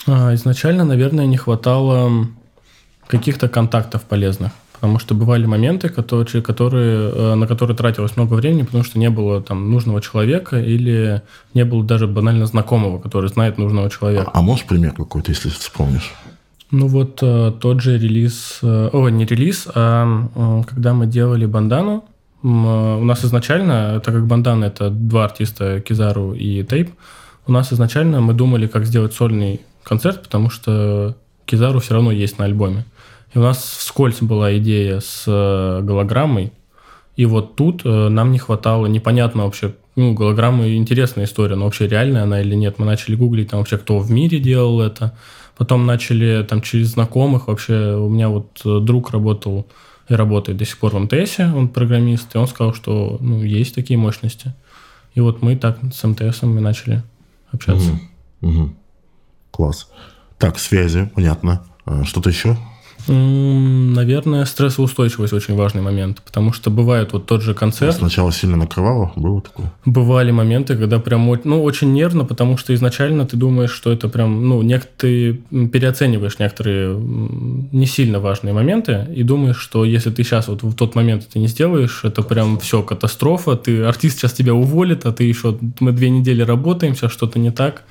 [0.08, 2.28] А, изначально, наверное, не хватало
[3.08, 4.52] каких-то контактов полезных.
[4.74, 9.12] Потому что бывали моменты, которые, которые, э, на которые тратилось много времени, потому что не
[9.12, 11.22] было там нужного человека или
[11.54, 14.32] не было даже банально знакомого, который знает нужного человека.
[14.34, 16.12] А, а можешь пример какой-то, если вспомнишь?
[16.72, 22.06] Ну вот э, тот же релиз, э, о, не релиз, а когда мы делали бандану,
[22.44, 26.92] э, у нас изначально, так как бандана это два артиста, Кизару и Тейп,
[27.46, 32.40] у нас изначально мы думали, как сделать сольный концерт, потому что Кизару все равно есть
[32.40, 32.86] на альбоме.
[33.34, 36.54] И у нас вскользь была идея с голограммой,
[37.18, 42.24] и вот тут нам не хватало, непонятно вообще, ну, голограммы интересная история, но вообще реальная
[42.24, 42.80] она или нет.
[42.80, 45.18] Мы начали гуглить там вообще, кто в мире делал это.
[45.58, 49.68] Потом начали там через знакомых вообще, у меня вот э, друг работал
[50.10, 53.76] и работает до сих пор в МТС, он программист, и он сказал, что ну, есть
[53.76, 54.54] такие мощности.
[55.14, 57.04] И вот мы так с МТС мы начали
[57.52, 57.92] общаться.
[58.42, 58.50] Угу.
[58.50, 58.76] Угу.
[59.52, 59.90] Класс.
[60.38, 61.64] Так, связи, понятно.
[61.86, 62.58] А что-то еще?
[63.08, 67.96] Наверное, стрессоустойчивость очень важный момент, потому что бывает вот тот же концерт.
[67.96, 69.72] Сначала сильно накрывало, было такое?
[69.86, 74.48] Бывали моменты, когда прям ну, очень нервно, потому что изначально ты думаешь, что это прям,
[74.48, 74.64] ну,
[74.98, 80.76] ты переоцениваешь некоторые не сильно важные моменты и думаешь, что если ты сейчас вот в
[80.76, 85.12] тот момент это не сделаешь, это прям все катастрофа, ты артист сейчас тебя уволит, а
[85.12, 87.84] ты еще, мы две недели работаем, сейчас что-то не так.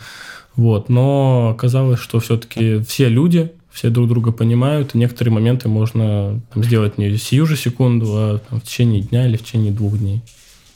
[0.57, 0.88] Вот.
[0.88, 6.64] Но оказалось, что все-таки все люди, все друг друга понимают, и некоторые моменты можно там,
[6.64, 10.22] сделать не сию же секунду, а там, в течение дня или в течение двух дней.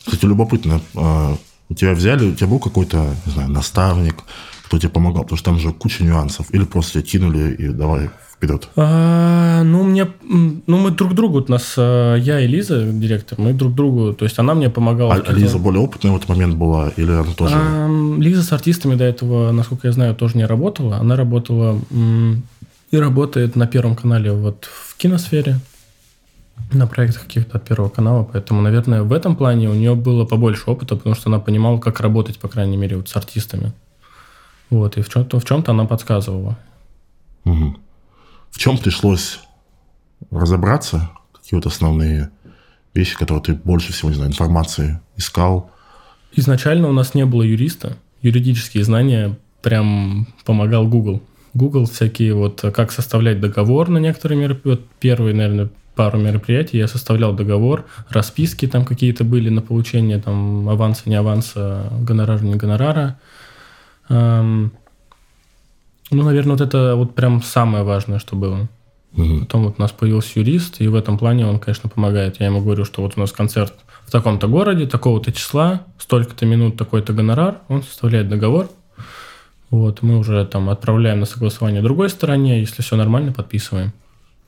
[0.05, 1.37] Кстати, любопытно, а,
[1.69, 4.17] у тебя взяли, у тебя был какой-то, не знаю, наставник,
[4.67, 8.11] кто тебе помогал, потому что там же куча нюансов, или просто тебя кинули и давай
[8.35, 8.69] вперед?
[8.77, 13.53] А, ну, мне, ну, мы друг другу, у нас, а, я и Лиза, директор, мы
[13.53, 15.15] друг другу, то есть она мне помогала.
[15.15, 17.55] А Лиза более опытная в этот момент была, или она тоже?
[17.57, 20.97] А, Лиза с артистами до этого, насколько я знаю, тоже не работала.
[20.97, 21.81] Она работала
[22.91, 25.59] и работает на Первом канале вот в киносфере,
[26.73, 30.71] на проектах каких-то от Первого канала, поэтому, наверное, в этом плане у нее было побольше
[30.71, 33.73] опыта, потому что она понимала, как работать, по крайней мере, вот с артистами.
[34.71, 36.59] Вот, и в чем-то, в чем-то она подсказывала.
[37.45, 37.77] Угу.
[38.51, 39.41] В чем пришлось
[40.31, 41.11] разобраться?
[41.33, 42.31] Какие вот основные
[42.95, 45.71] вещи, которые ты больше всего, не знаю, информации искал?
[46.33, 47.97] Изначально у нас не было юриста.
[48.23, 51.23] Юридические знания прям помогал Google.
[51.55, 54.85] Google всякие вот, как составлять договор на некоторые мероприятия.
[55.01, 61.03] Первые, наверное, пару мероприятий я составлял договор, расписки там какие-то были на получение там аванса,
[61.07, 63.19] не аванса, гонорара, не гонорара.
[64.09, 64.73] Эм,
[66.11, 68.69] ну, наверное, вот это вот прям самое важное, что было.
[69.17, 69.41] Угу.
[69.41, 72.41] Потом вот у нас появился юрист, и в этом плане он, конечно, помогает.
[72.41, 76.77] Я ему говорю, что вот у нас концерт в таком-то городе, такого-то числа, столько-то минут,
[76.77, 78.69] такой-то гонорар, он составляет договор,
[79.71, 83.93] вот, мы уже там отправляем на согласование другой стороне, если все нормально, подписываем.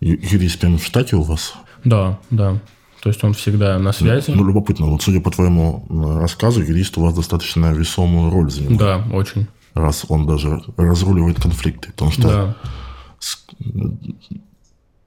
[0.00, 1.54] Юрист прямо в штате у вас?
[1.84, 2.60] Да, да.
[3.02, 4.30] То есть он всегда на связи.
[4.30, 4.86] Ну, любопытно.
[4.86, 5.86] Вот судя по твоему
[6.20, 8.78] рассказу, юрист у вас достаточно весомую роль занимает.
[8.78, 9.46] Да, очень.
[9.74, 11.92] Раз он даже разруливает конфликты.
[11.92, 12.56] Потому что да.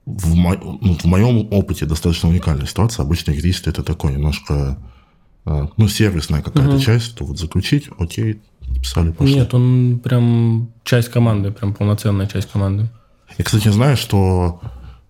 [0.05, 0.55] в, мо...
[0.81, 3.03] ну, в моем опыте достаточно уникальная ситуация.
[3.03, 4.77] Обычно юрист это такой немножко
[5.45, 6.79] э, ну, сервисная какая-то угу.
[6.79, 8.39] часть, то вот заключить, окей,
[8.81, 9.35] писали, пошли.
[9.35, 12.89] Нет, он прям часть команды, прям полноценная часть команды.
[13.37, 14.59] Я, кстати, знаю, что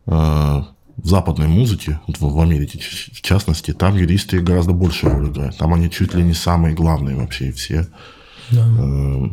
[0.06, 5.58] э, в западной музыке, вот в, Америке в частности, там юристы гораздо больше роль играют.
[5.58, 7.88] Там они чуть ли не самые главные вообще, и все.
[8.52, 8.68] Да.
[8.68, 9.30] Э,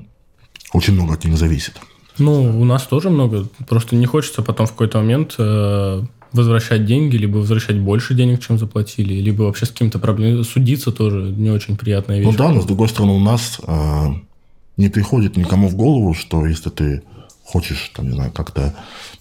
[0.72, 1.80] очень много от них зависит.
[2.18, 3.46] Ну, у нас тоже много.
[3.68, 6.02] Просто не хочется потом в какой-то момент э,
[6.36, 10.44] возвращать деньги, либо возвращать больше денег, чем заплатили, либо вообще с каким-то проблемой.
[10.44, 12.26] Судиться тоже не очень приятная вещь.
[12.26, 14.06] Ну да, но с другой стороны, у нас э,
[14.76, 17.02] не приходит никому в голову, что если ты
[17.44, 18.74] хочешь, там, не знаю, как-то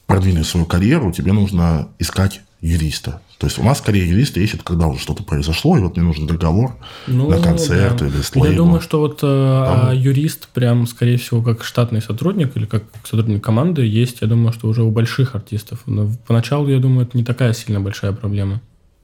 [0.06, 3.22] продвинуть свою карьеру, тебе нужно искать юриста.
[3.38, 6.26] То есть у нас скорее юристы ищут, когда уже что-то произошло, и вот мне нужен
[6.26, 6.76] договор
[7.06, 8.08] ну, на концерт да.
[8.08, 9.96] или с Я думаю, что вот э, Там...
[9.96, 14.68] юрист прям, скорее всего, как штатный сотрудник или как сотрудник команды есть, я думаю, что
[14.68, 15.82] уже у больших артистов.
[15.86, 18.62] Но поначалу, я думаю, это не такая сильно большая проблема.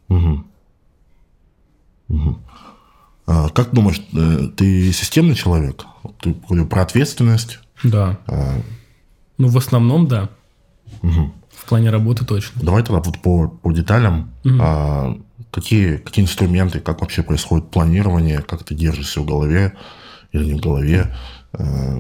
[0.10, 0.44] Угу.
[2.10, 2.40] Угу.
[3.28, 5.86] А, как думаешь, э, ты системный человек?
[6.20, 6.34] Ты
[6.66, 7.60] про ответственность?
[7.84, 8.18] Да.
[8.28, 8.56] А...
[9.38, 10.30] Ну, в основном, да.
[11.04, 11.34] Угу.
[11.62, 12.62] В плане работы точно.
[12.64, 14.32] Давай тогда вот по, по деталям.
[14.44, 14.58] Угу.
[14.60, 15.18] А,
[15.52, 19.74] какие, какие инструменты, как вообще происходит планирование, как ты держишься в голове
[20.32, 21.16] или не в голове?
[21.54, 22.00] А...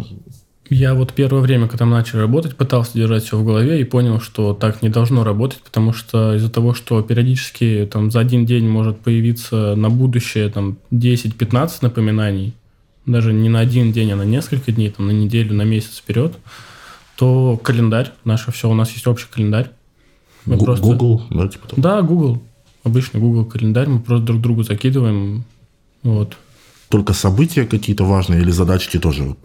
[0.69, 4.19] Я вот первое время, когда мы начали работать, пытался держать все в голове и понял,
[4.19, 8.67] что так не должно работать, потому что из-за того, что периодически там за один день
[8.67, 12.55] может появиться на будущее там 10-15 напоминаний,
[13.05, 16.37] даже не на один день, а на несколько дней, там на неделю, на месяц вперед,
[17.21, 19.69] то календарь, наше все, у нас есть общий календарь.
[20.47, 20.83] Мы Gu- просто...
[20.83, 21.79] Google, да, типа того?
[21.79, 22.41] Да, Google.
[22.83, 25.43] Обычный Google календарь, мы просто друг другу закидываем.
[26.01, 26.35] Вот.
[26.89, 29.35] Только события какие-то важные или задачки тоже?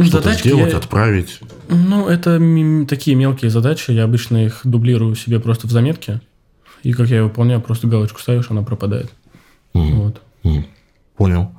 [0.00, 0.78] Что-то сделать, я...
[0.78, 1.38] отправить?
[1.68, 2.40] Ну, это
[2.88, 3.90] такие мелкие задачи.
[3.90, 6.22] Я обычно их дублирую себе просто в заметке.
[6.82, 9.12] И как я выполняю, просто галочку ставишь, она пропадает.
[9.74, 9.92] Mm.
[9.96, 10.22] Вот.
[10.44, 10.64] Mm.
[11.18, 11.50] Понял.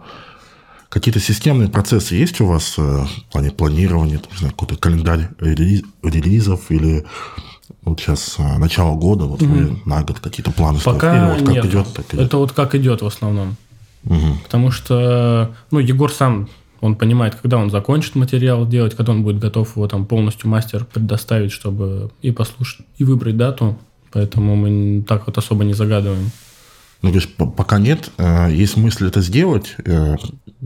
[0.90, 5.30] Какие-то системные процессы есть у вас э, в плане планирования, там, не знаю, какой-то календарь
[5.40, 7.06] релизов или
[7.82, 9.52] вот сейчас э, начало года, вот угу.
[9.52, 11.66] вы на год какие-то планы Пока строили, вот как нет.
[11.66, 12.26] идет, так идет.
[12.26, 13.58] Это вот как идет в основном.
[14.06, 14.38] Угу.
[14.44, 16.48] Потому что, ну, Егор сам,
[16.82, 20.86] он понимает, когда он закончит материал делать, когда он будет готов его там полностью мастер
[20.86, 23.78] предоставить, чтобы и послушать, и выбрать дату.
[24.12, 26.32] Поэтому мы так вот особо не загадываем.
[27.08, 30.18] Ну, говоришь, пока нет, э, есть мысль это сделать, э,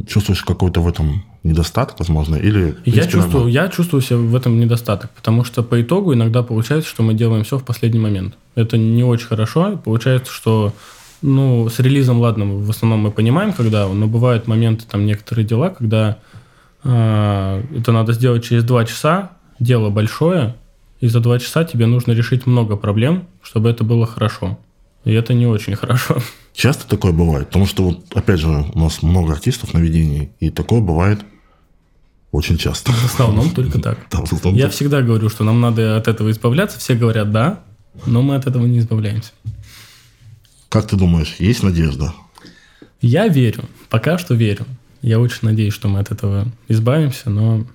[0.07, 2.75] чувствуешь какой-то в этом недостаток, возможно, или...
[2.83, 7.03] Я чувствую, я чувствую себя в этом недостаток, потому что по итогу иногда получается, что
[7.03, 8.37] мы делаем все в последний момент.
[8.55, 9.79] Это не очень хорошо.
[9.85, 10.73] Получается, что
[11.21, 15.69] ну, с релизом, ладно, в основном мы понимаем, когда, но бывают моменты, там, некоторые дела,
[15.69, 16.17] когда
[16.83, 20.55] а, это надо сделать через два часа, дело большое,
[21.01, 24.57] и за два часа тебе нужно решить много проблем, чтобы это было хорошо.
[25.03, 26.21] И это не очень хорошо.
[26.53, 30.49] Часто такое бывает, потому что, вот, опять же, у нас много артистов на ведении, и
[30.49, 31.21] такое бывает
[32.31, 32.91] очень часто.
[32.91, 33.97] В основном только так.
[34.11, 34.73] Да, в основном Я так.
[34.73, 36.79] всегда говорю, что нам надо от этого избавляться.
[36.79, 37.63] Все говорят «да»,
[38.05, 39.31] но мы от этого не избавляемся.
[40.69, 42.13] Как ты думаешь, есть надежда?
[43.01, 44.65] Я верю, пока что верю.
[45.01, 47.65] Я очень надеюсь, что мы от этого избавимся, но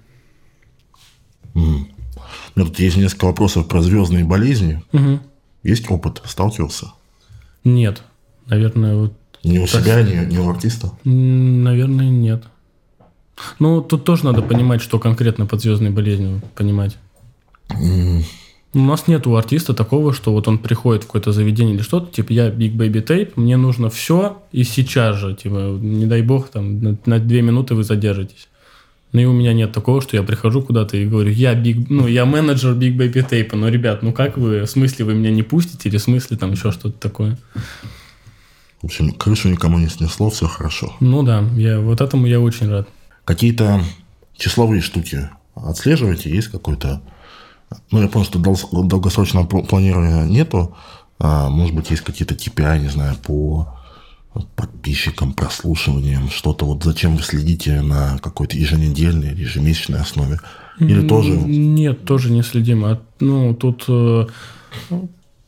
[1.55, 1.87] У меня
[2.55, 4.83] тут есть несколько вопросов про звездные болезни.
[4.93, 5.21] Мгм.
[5.62, 6.23] Есть опыт?
[6.25, 6.93] Сталкивался?
[7.66, 8.02] Нет.
[8.46, 9.12] Наверное, вот,
[9.44, 9.83] Не у Так.
[9.83, 10.92] себя, не, не у артиста?
[11.05, 12.44] наверное, нет.
[13.59, 16.96] Ну, тут тоже надо понимать, что конкретно под звездной болезнью понимать.
[18.74, 22.12] У нас нет у артиста такого, что вот он приходит в какое-то заведение или что-то,
[22.12, 26.48] типа я Big Baby Tape, мне нужно все и сейчас же, типа, не дай бог,
[26.48, 28.48] там, на, на две минуты вы задержитесь.
[29.16, 32.07] Ну и у меня нет такого, что я прихожу куда-то и говорю, я Big, ну,
[32.07, 35.42] я менеджер Big Baby Tape, ну, ребят, ну как вы, в смысле вы меня не
[35.42, 37.38] пустите или в смысле там еще что-то такое?
[38.83, 40.94] В общем, крышу никому не снесло, все хорошо.
[41.00, 42.90] Ну да, я, вот этому я очень рад.
[43.24, 43.83] Какие-то
[44.37, 46.29] числовые штуки отслеживаете?
[46.29, 47.00] Есть какой-то...
[47.90, 50.76] Ну, я понял, что дол- долгосрочного пл- планирования нету.
[51.18, 53.76] А, может быть, есть какие-то KPI, не знаю, по
[54.57, 56.64] подписчикам, прослушиваниям, что-то.
[56.66, 60.40] Вот зачем вы следите на какой-то еженедельной или ежемесячной основе?
[60.79, 61.31] Или тоже...
[61.31, 62.85] Нет, тоже не следим.
[62.85, 64.27] А, ну, тут э,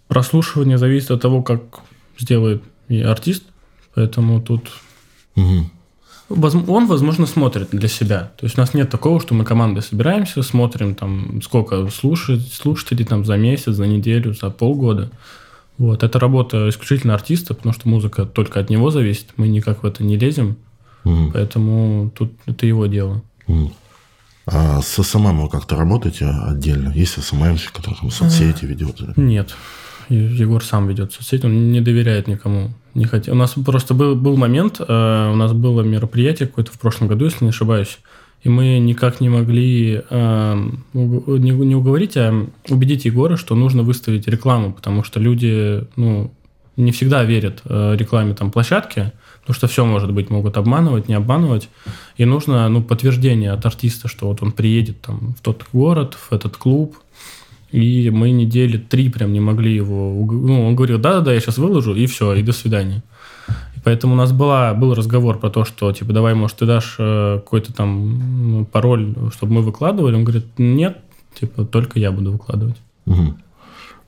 [0.08, 1.80] прослушивание зависит от того, как
[2.18, 3.44] сделает и артист,
[3.94, 4.70] поэтому тут.
[6.28, 8.32] Возм- Он, возможно, смотрит для себя.
[8.36, 13.04] То есть у нас нет такого, что мы командой собираемся, смотрим там сколько слушает, слушателей
[13.04, 15.10] там за месяц, за неделю, за полгода.
[15.78, 16.02] Вот.
[16.02, 19.28] Это работа исключительно артиста, потому что музыка только от него зависит.
[19.36, 20.56] Мы никак в это не лезем.
[21.04, 21.32] Мгм.
[21.32, 23.22] Поэтому тут это его дело.
[23.46, 23.72] Мгм.
[24.46, 26.90] А с SMM вы как-то работаете отдельно?
[26.90, 29.16] Есть SMM щик, который там соцсети ведет?
[29.16, 29.54] Нет.
[30.08, 32.70] Е- Егор сам ведет соцсети, он не доверяет никому.
[32.94, 33.34] Не хотел.
[33.34, 37.26] У нас просто был, был момент, э, у нас было мероприятие какое-то в прошлом году,
[37.26, 37.98] если не ошибаюсь,
[38.42, 44.72] и мы никак не могли э, не, уговорить, а убедить Егора, что нужно выставить рекламу,
[44.72, 46.32] потому что люди, ну,
[46.76, 51.14] не всегда верят э, рекламе там площадки, потому что все может быть, могут обманывать, не
[51.14, 51.68] обманывать,
[52.16, 56.32] и нужно, ну, подтверждение от артиста, что вот он приедет там в тот город, в
[56.32, 56.96] этот клуб,
[57.72, 60.14] и мы недели три прям не могли его...
[60.30, 63.02] Ну, он говорил, да-да-да, я сейчас выложу, и все, и до свидания.
[63.88, 67.38] Поэтому у нас была, был разговор про то, что, типа, давай, может, ты дашь э,
[67.42, 70.14] какой-то там пароль, чтобы мы выкладывали.
[70.14, 70.98] Он говорит, нет,
[71.32, 72.76] типа, только я буду выкладывать.
[73.06, 73.38] Мгм.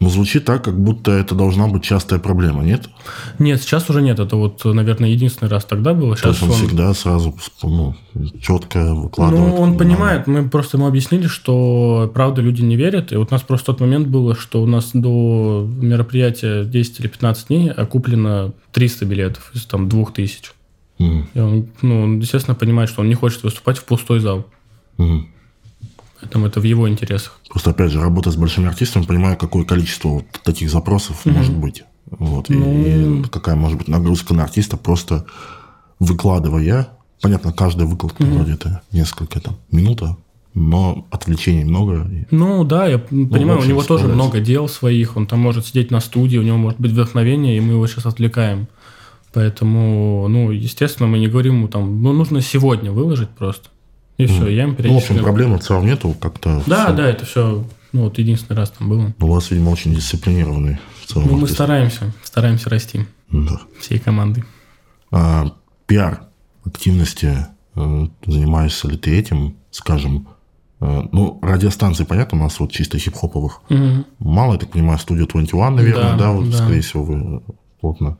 [0.00, 2.88] Ну, звучит так, как будто это должна быть частая проблема, нет?
[3.38, 4.18] Нет, сейчас уже нет.
[4.18, 6.14] Это вот, наверное, единственный раз тогда было.
[6.16, 7.94] То Сейчас есть он, всегда сразу ну,
[8.40, 9.54] четко выкладывает.
[9.54, 13.12] Ну, он понимает, мы просто ему объяснили, что правда люди не верят.
[13.12, 17.08] И вот у нас просто тот момент было, что у нас до мероприятия 10 или
[17.08, 20.52] 15 дней окуплено 300 билетов из там 2000.
[20.98, 21.28] Мгм.
[21.34, 24.46] И он, ну, он, естественно, понимает, что он не хочет выступать в пустой зал.
[24.96, 25.28] Мгм.
[26.20, 27.38] Поэтому это в его интересах.
[27.48, 31.84] Просто, опять же, работая с большими артистами, понимаю, какое количество вот таких запросов может быть.
[32.10, 32.50] Вот.
[32.50, 33.20] И- Ну.
[33.20, 35.24] И, какая может быть нагрузка на артиста, просто
[35.98, 36.88] выкладывая.
[37.20, 40.16] Понятно, каждая выкладка вроде это несколько там минута,
[40.54, 42.10] но отвлечений много.
[42.30, 46.00] Ну да, я понимаю, у него тоже много дел своих, он там может сидеть на
[46.00, 48.68] студии, у него может быть вдохновение, и мы его сейчас отвлекаем.
[49.32, 53.68] Поэтому, ну, естественно, мы не говорим ему там, ну, нужно сегодня выложить просто.
[54.22, 56.62] И все, я им Ну, в общем, проблем в целом нету, как-то...
[56.66, 56.96] Да, всё.
[56.96, 59.14] да, это все, ну, вот единственный раз там было.
[59.18, 61.54] У вас, видимо, очень дисциплинированный в целом Ну, мы артист.
[61.54, 63.60] стараемся, стараемся расти Да.
[63.80, 64.44] всей командой.
[65.10, 65.52] А,
[65.86, 66.24] пиар
[66.64, 70.28] активности, э, занимаешься ли ты этим, скажем,
[70.80, 74.04] э, ну, радиостанции, понятно, у нас вот чисто хип-хоповых Мгм.
[74.18, 76.56] мало, я так понимаю, студия 21, наверное, Да, да, вот, да.
[76.58, 77.42] скорее всего, вы
[77.80, 78.18] плотно.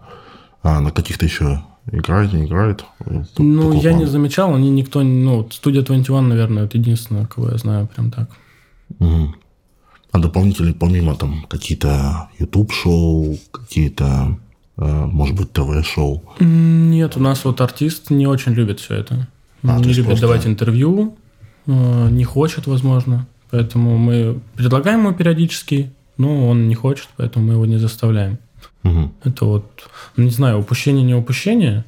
[0.63, 2.85] А на каких-то еще играет, не играет?
[3.38, 7.50] Ну, я не замечал, они никто, не- ну, вот студия 21, наверное, это единственное, кого
[7.50, 8.29] я знаю прям так.
[10.12, 14.38] А дополнительно, помимо там какие-то YouTube-шоу, какие-то,
[14.76, 19.29] э, может быть, ТВ-шоу, Нет, у нас вот артист не очень любит все это.
[19.62, 21.17] А, не любит просто- давать интервью,
[21.67, 23.27] э, не хочет, возможно.
[23.52, 28.38] Поэтому мы предлагаем ему периодически, но он не хочет, поэтому мы его не заставляем.
[28.83, 29.13] Мгм.
[29.25, 29.65] Это вот,
[30.17, 31.85] ну, не знаю, упущение, не упущение.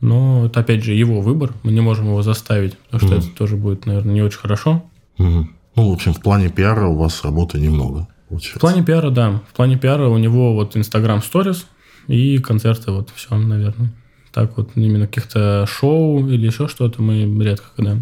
[0.00, 1.52] Но это, опять же, его выбор.
[1.62, 3.18] Мы не можем его заставить, потому что Мгм.
[3.28, 4.82] это тоже будет, наверное, не очень хорошо.
[5.18, 5.54] Мгм.
[5.76, 8.08] Ну, в общем, в плане пиара у вас работы немного.
[8.28, 8.58] получается.
[8.58, 9.40] В плане пиара, да.
[9.50, 11.64] В плане пиара у него вот Instagram Stories
[12.06, 13.90] и концерты, вот все, наверное.
[14.32, 17.96] Так вот, именно каких-то шоу или еще что-то мы редко когда.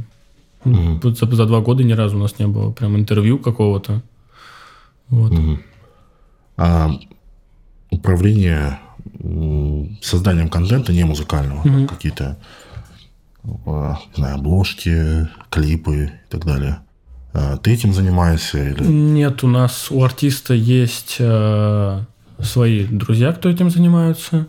[0.64, 1.01] Мгм.
[1.03, 4.03] Вот За, за два года ни разу у нас не было прям интервью какого-то.
[5.09, 5.32] Вот.
[5.32, 5.62] Мгм.
[6.59, 6.90] А
[7.91, 8.78] управление
[10.03, 11.86] созданием контента не музыкального, Мгм.
[11.89, 12.36] какие-то
[13.66, 16.80] а, не знаю, обложки, клипы и так далее.
[17.32, 18.84] А, Ты этим занимаешься или?
[18.84, 22.01] Нет, у нас у артиста есть э,
[22.41, 24.47] свои друзья, кто этим занимаются.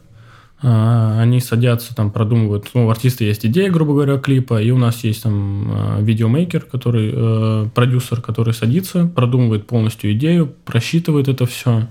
[0.62, 2.70] А, Они садятся, там продумывают.
[2.74, 6.62] Ну, у артиста есть идея, грубо говоря, клипа, и у нас есть там э, видеомейкер,
[6.66, 11.88] который э, продюсер, который садится, продумывает полностью идею, просчитывает это все.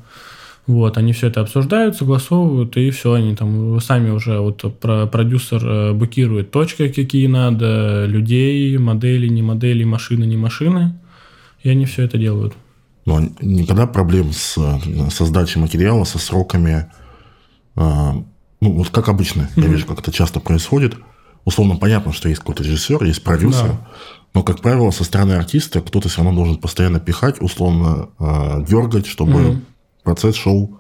[0.69, 5.67] Вот, они все это обсуждают, согласовывают, и все, они там сами уже, вот про- продюсер
[5.67, 10.93] э, букирует точки, какие надо, людей, модели, не модели, машины, не машины,
[11.63, 12.53] и они все это делают.
[13.07, 16.91] Ну, а никогда проблем с э, создачей материала, со сроками.
[17.75, 18.13] а,
[18.61, 19.73] Ну, вот как обычно, я Мгм.
[19.73, 20.97] вижу, как это часто происходит.
[21.47, 23.87] Условно понятно, что есть какой-то режиссер, есть продюсер, Да.
[24.35, 29.07] но, как правило, со стороны артиста кто-то все равно должен постоянно пихать, условно а, дергать,
[29.07, 29.63] чтобы Мгм.
[30.09, 30.79] Процесс шел,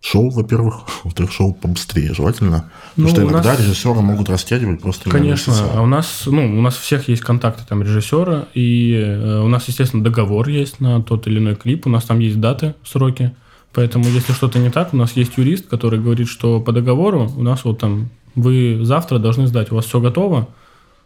[0.00, 2.70] шел, во-первых, во-вторых, шел побыстрее, желательно.
[2.96, 6.58] Ну, Потому что у иногда нас- режиссеры могут растягивать просто Конечно, а у нас, ну,
[6.58, 11.02] у нас всех есть контакты там режиссера, и э, у нас, естественно, договор есть на
[11.02, 13.32] тот или иной клип, у нас там есть даты, сроки,
[13.74, 17.42] поэтому если что-то не так, у нас есть юрист, который говорит, что по договору у
[17.42, 20.48] нас вот там вы завтра должны сдать, у вас все готово,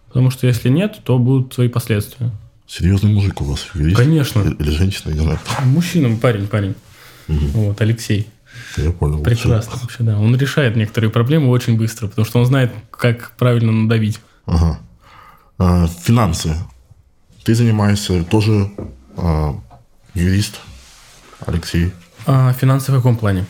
[0.06, 2.30] потому что если нет, то будут свои последствия.
[2.68, 3.96] Серьезный мужик у вас, юрист?
[3.96, 4.40] Конечно.
[4.40, 5.38] Или женщина, не знаю.
[5.64, 6.74] Мужчина, парень, парень.
[7.28, 8.28] Вот, Алексей.
[8.76, 9.22] Я понял.
[9.22, 10.18] Прекрасно вообще, да.
[10.18, 14.20] Он решает некоторые проблемы очень быстро, потому что он знает, как правильно надавить.
[14.46, 14.78] Ага.
[15.58, 16.56] А, финансы.
[17.44, 18.70] Ты занимаешься тоже
[19.16, 19.58] а,
[20.14, 20.60] юрист,
[21.46, 21.92] Алексей.
[22.26, 23.46] А финансы в каком плане?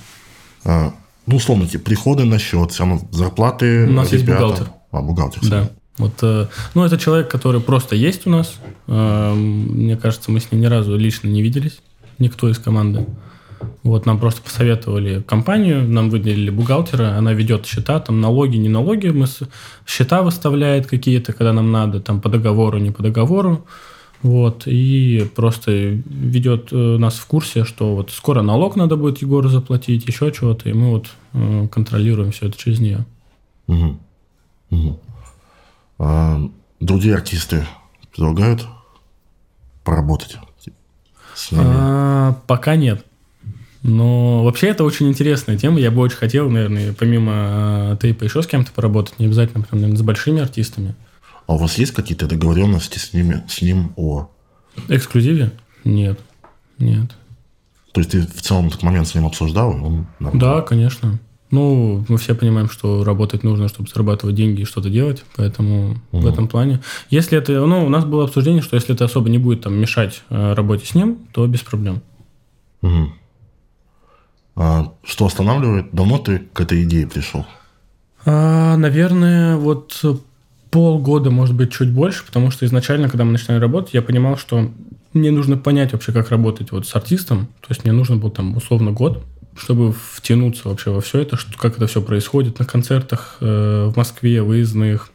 [0.64, 0.92] А,
[1.26, 3.86] ну, условно, типа, приходы на счет, все равно зарплаты.
[3.86, 4.42] У нас есть ребята.
[4.42, 4.70] бухгалтер.
[4.92, 5.40] А, бухгалтер.
[5.48, 5.70] Да.
[5.98, 8.56] Вот, э, ну, это человек, который просто есть у нас.
[8.86, 11.80] Э, Мне кажется, мы с ним ни разу лично не виделись.
[12.18, 13.06] Никто из команды.
[13.86, 19.10] Вот, нам просто посоветовали компанию, нам выделили бухгалтера, она ведет счета, там налоги, не налоги,
[19.10, 19.48] мы с-
[19.86, 23.64] счета выставляет какие-то, когда нам надо, там по договору, не по договору.
[24.22, 29.48] Вот, и просто ведет э, нас в курсе, что вот скоро налог надо будет Егору
[29.48, 33.04] заплатить, еще чего-то, и мы вот э, контролируем все это через нее.
[33.68, 34.00] Мгм.
[34.70, 34.96] Мгм.
[36.00, 36.40] А,
[36.80, 37.64] другие артисты
[38.10, 38.66] предлагают
[39.84, 40.38] поработать
[41.36, 41.64] с ними.
[41.68, 43.05] А, пока нет.
[43.88, 45.78] Но вообще это очень интересная тема.
[45.78, 49.18] Я бы очень хотел, наверное, помимо а, тейпа еще с кем-то поработать.
[49.20, 50.96] Не обязательно, прям, наверное, с большими артистами.
[51.46, 54.28] А у вас есть какие-то договоренности с, ними, с ним о...
[54.88, 55.52] Эксклюзиве?
[55.84, 56.18] Нет.
[56.78, 57.12] Нет.
[57.92, 59.70] То есть ты в целом этот момент с ним обсуждал?
[59.70, 60.40] Он нормально?
[60.40, 61.20] Да, конечно.
[61.52, 66.18] Ну, мы все понимаем, что работать нужно, чтобы зарабатывать деньги и что-то делать, поэтому в
[66.18, 66.26] Мгм.
[66.26, 66.80] этом плане.
[67.08, 70.24] Если это, ну, у нас было обсуждение, что если это особо не будет там мешать
[70.28, 72.02] э, работе с ним, то без проблем.
[72.82, 73.14] Мгм.
[74.56, 75.92] А что останавливает?
[75.92, 77.44] Давно ты к этой идее пришел?
[78.24, 80.02] А, наверное, вот
[80.70, 84.70] полгода, может быть, чуть больше, потому что изначально, когда мы начинали работать, я понимал, что
[85.12, 87.46] мне нужно понять вообще, как работать вот с артистом.
[87.60, 89.24] То есть мне нужно был там условно год,
[89.56, 93.96] чтобы втянуться вообще во все это, что, как это все происходит на концертах э, в
[93.96, 95.10] Москве, выездных.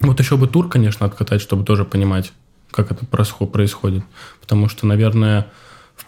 [0.00, 2.32] Вот еще бы тур, конечно, откатать, чтобы тоже понимать,
[2.70, 4.02] как это происхо- происходит.
[4.40, 5.46] Потому что, наверное,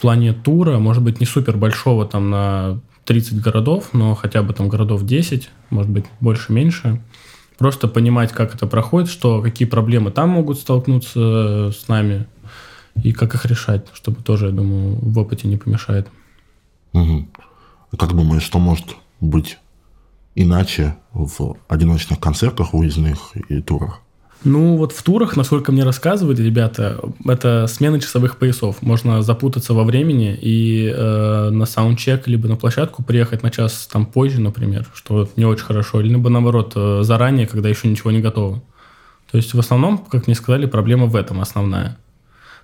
[0.02, 4.68] плане тура, может быть, не супер большого там на 30 городов, но хотя бы там
[4.68, 7.00] городов 10, может быть, больше-меньше.
[7.56, 12.26] Просто понимать, как это проходит, что какие проблемы там могут столкнуться с нами
[13.02, 16.08] и как их решать, чтобы тоже, я думаю, в опыте не помешает.
[16.92, 17.28] Мгм.
[17.92, 19.58] А Как думаешь, что может быть
[20.34, 24.00] иначе в одиночных концертах, выездных и турах?
[24.44, 28.82] Ну, вот в турах, насколько мне рассказывали ребята, это смена часовых поясов.
[28.82, 34.04] Можно запутаться во времени и э, на саундчек либо на площадку приехать на час там
[34.04, 38.62] позже, например, что не очень хорошо, либо наоборот э, заранее, когда еще ничего не готово.
[39.30, 41.96] То есть в основном, как мне сказали, проблема в этом основная.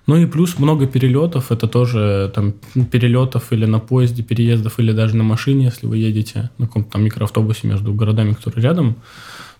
[0.05, 2.53] Ну и плюс много перелетов, это тоже там
[2.91, 7.03] перелетов или на поезде, переездов, или даже на машине, если вы едете на каком-то там
[7.03, 8.95] микроавтобусе между городами, которые рядом,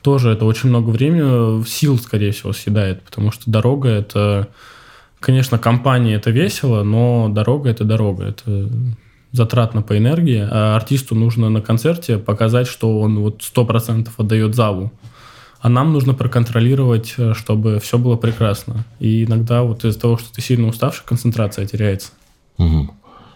[0.01, 4.47] тоже это очень много времени, сил, скорее всего, съедает, потому что дорога это,
[5.19, 8.69] конечно, компания это весело, но дорога это дорога, это
[9.31, 14.91] затратно по энергии, а артисту нужно на концерте показать, что он вот 100% отдает залу.
[15.61, 18.85] а нам нужно проконтролировать, э, чтобы все было прекрасно.
[19.01, 22.11] И иногда вот из-за того, что ты сильно уставший, концентрация теряется.
[22.57, 22.89] Угу.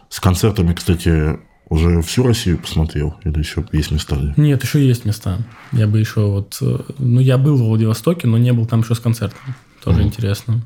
[0.08, 1.38] С концертами, кстати,
[1.74, 3.16] уже всю Россию посмотрел?
[3.24, 4.34] Или еще есть места?
[4.38, 5.40] Нет, еще есть места.
[5.72, 6.58] Я бы еще вот...
[6.62, 9.56] Э, ну, я был в Владивостоке, но не был там еще с концертом.
[9.84, 10.08] Тоже угу.
[10.08, 10.62] интересно.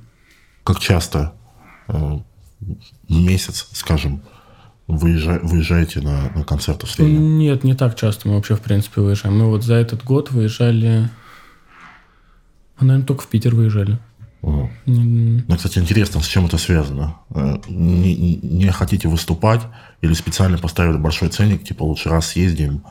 [0.64, 1.34] Как часто
[1.88, 2.24] в
[3.08, 4.22] месяц, скажем,
[4.88, 7.38] выезжа, выезжаете на, на концерты в среднем?
[7.38, 9.38] Нет, не так часто мы вообще, в принципе, выезжаем.
[9.38, 11.10] Мы вот за этот год выезжали...
[12.80, 13.98] Мы, наверное, только в Питер выезжали.
[14.42, 14.70] Угу.
[14.86, 17.16] Ну, кстати, интересно, с чем это связано?
[17.34, 19.62] Э, не, не хотите выступать
[20.02, 22.84] или специально поставили большой ценник, типа лучше раз съездим,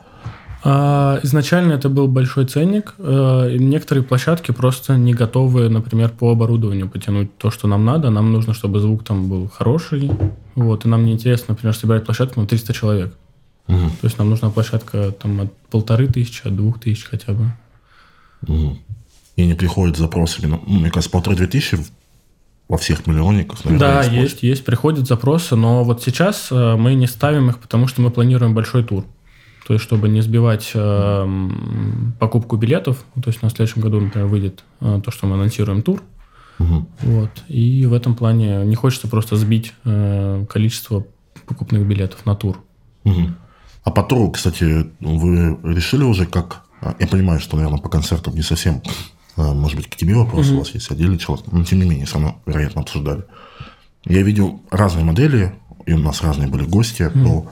[0.63, 2.95] а, изначально это был большой ценник.
[2.97, 8.09] Э, некоторые площадки просто не готовы, например, по оборудованию потянуть то, что нам надо.
[8.09, 10.11] Нам нужно, чтобы звук там был хороший.
[10.55, 13.13] Вот, и нам не интересно, например, собирать площадку на 300 человек.
[13.67, 13.77] Угу.
[14.01, 17.51] То есть нам нужна площадка там от полторы тысячи, от двух тысяч хотя бы.
[18.47, 18.77] Угу.
[19.37, 21.77] И не приходят запросы, ну, мне кажется, полторы-две тысячи
[22.67, 27.07] во всех миллионниках, наверное, Да, есть, есть, приходят запросы, но вот сейчас э, мы не
[27.07, 29.05] ставим их, потому что мы планируем большой тур.
[29.65, 31.49] То есть, чтобы не сбивать э,
[32.19, 36.01] покупку билетов, то есть на следующем году, например, выйдет э, то, что мы анонсируем тур.
[36.59, 36.87] Угу.
[37.03, 37.31] Вот.
[37.47, 41.05] И в этом плане не хочется просто сбить э, количество
[41.45, 42.59] покупных билетов на тур.
[43.03, 43.29] Угу.
[43.83, 46.63] А по туру, кстати, вы решили уже как...
[46.81, 48.81] А, я понимаю, что, наверное, по концертам не совсем...
[49.37, 50.55] Э, может быть, к тебе вопрос угу.
[50.55, 53.23] у вас есть отдельный человек, но тем не менее, все равно, вероятно, обсуждали.
[54.05, 57.19] Я видел разные модели, и у нас разные были гости, угу.
[57.19, 57.51] но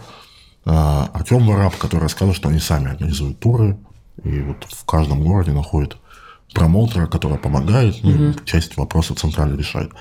[0.65, 3.77] а, Артем Вараб, который рассказывал, что они сами организуют туры,
[4.23, 5.97] и вот в каждом городе находят
[6.53, 8.39] промоутера, который помогает, ну, угу.
[8.45, 9.91] часть вопросов центрально решает.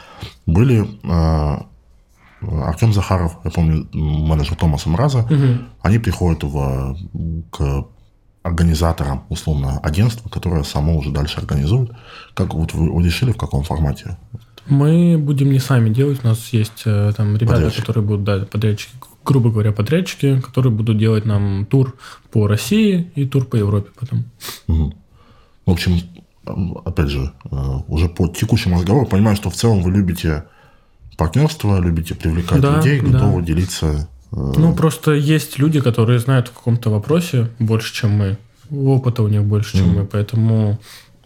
[0.47, 1.67] Были а,
[2.41, 5.65] Артем Захаров, я помню, менеджер Томаса Мраза, угу.
[5.83, 6.97] они приходят в,
[7.51, 7.87] к
[8.45, 11.91] организаторам, условно, агентства, которое само уже дальше организует.
[12.35, 14.19] Как вот вы, решили, в каком формате?
[14.67, 17.81] Мы будем не сами делать, у нас есть э, там ребята, подрядчики.
[17.81, 18.93] которые будут, да, подрядчики,
[19.25, 21.97] грубо говоря, подрядчики, которые будут делать нам тур
[22.31, 24.25] по России и тур по Европе потом.
[24.69, 24.95] Угу.
[25.67, 26.01] В общем,
[26.85, 27.57] опять же, э,
[27.89, 30.45] уже по текущему разговору понимаю, что в целом вы любите
[31.17, 33.47] партнерство, любите привлекать да, людей, готовы да.
[33.47, 34.09] делиться.
[34.35, 38.39] Э, ну, просто есть люди, которые знают в каком-то вопросе больше, чем мы.
[38.71, 39.99] Опыта у них больше, чем mm.
[39.99, 40.05] мы.
[40.07, 40.79] Поэтому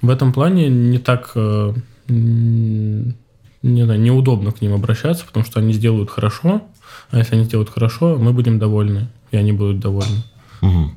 [0.02, 1.72] в этом плане не так э,
[2.08, 3.14] не
[3.62, 6.62] знаю, неудобно к ним обращаться, потому что они сделают хорошо,
[7.10, 10.22] а если они сделают хорошо, мы будем довольны, и они будут довольны.
[10.62, 10.90] Угу.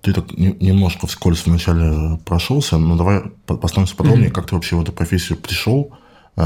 [0.00, 4.34] Ты так немножко вскользь вначале прошелся, но давай поставим подробнее, угу.
[4.34, 5.92] как ты вообще в эту профессию пришел,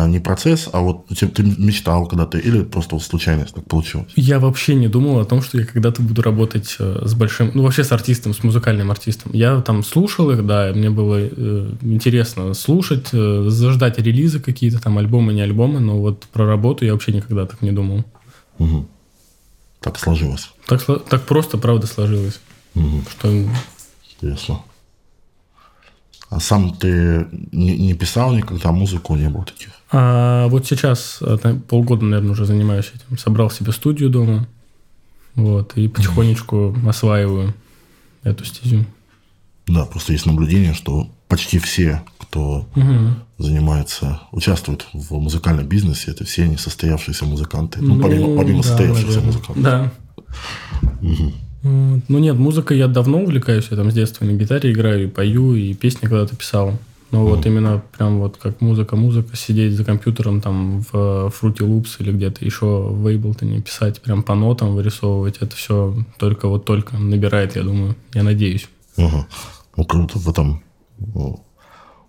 [0.06, 4.08] не процесс, а вот ты, ты мечтал когда-то или просто вот случайность так получилось?
[4.16, 7.62] Я вообще не думал о том, что я когда-то буду работать э, с большим, ну
[7.62, 9.32] вообще с артистом, с музыкальным артистом.
[9.32, 14.98] Я там слушал их, да, мне было э, интересно слушать, э, заждать релизы какие-то там,
[14.98, 18.04] альбомы, не альбомы, но вот про работу я вообще никогда так не думал.
[18.58, 18.86] Угу.
[19.80, 20.50] Так сложилось.
[20.66, 22.40] Так, так просто, правда, сложилось.
[22.74, 23.02] Угу.
[23.10, 23.44] Что...
[24.16, 24.60] Интересно.
[26.34, 29.68] А сам ты не, не писал никогда музыку, не было таких?
[29.92, 31.22] А вот сейчас
[31.68, 33.16] полгода, наверное, уже занимаюсь этим.
[33.16, 34.48] Собрал себе студию дома.
[35.36, 37.54] Вот, и потихонечку mm осваиваю
[38.24, 38.84] эту стезю.
[39.68, 43.14] Да, просто есть наблюдение, что почти все, кто угу.
[43.38, 47.80] занимается, участвует в музыкальном бизнесе, это все несостоявшиеся музыканты.
[47.80, 49.26] Ну, ну помимо, помимо да, состоявшихся наверное.
[49.26, 49.62] музыкантов.
[49.62, 49.92] Да.
[51.64, 52.02] Угу.
[52.08, 55.54] Ну нет, музыкой я давно увлекаюсь, я там с детства на гитаре играю и пою,
[55.54, 56.78] и песни когда-то писал.
[57.10, 61.96] Но mm вот именно прям вот как музыка-музыка, сидеть за компьютером там в Fruity Loops
[62.00, 66.96] или где-то еще в Ableton писать прям по нотам, вырисовывать, это все только вот только
[66.98, 68.68] набирает, я думаю, я надеюсь.
[68.96, 69.26] Ага.
[69.76, 70.62] Ну круто в этом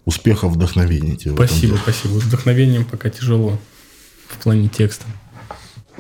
[0.06, 1.34] успеха, вдохновения тебе.
[1.34, 2.14] Спасибо, спасибо.
[2.14, 3.58] Вдохновением пока тяжело
[4.28, 5.06] в плане текста.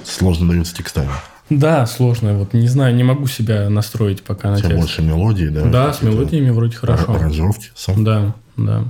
[0.03, 1.11] Сложно дается текстами.
[1.49, 2.33] Да, сложно.
[2.37, 4.73] Вот не знаю, не могу себя настроить пока на текст.
[4.73, 5.65] больше мелодии, да?
[5.65, 7.13] Да, с мелодиями вроде хорошо.
[7.13, 8.03] Аранжировки сам.
[8.03, 8.83] Да, да.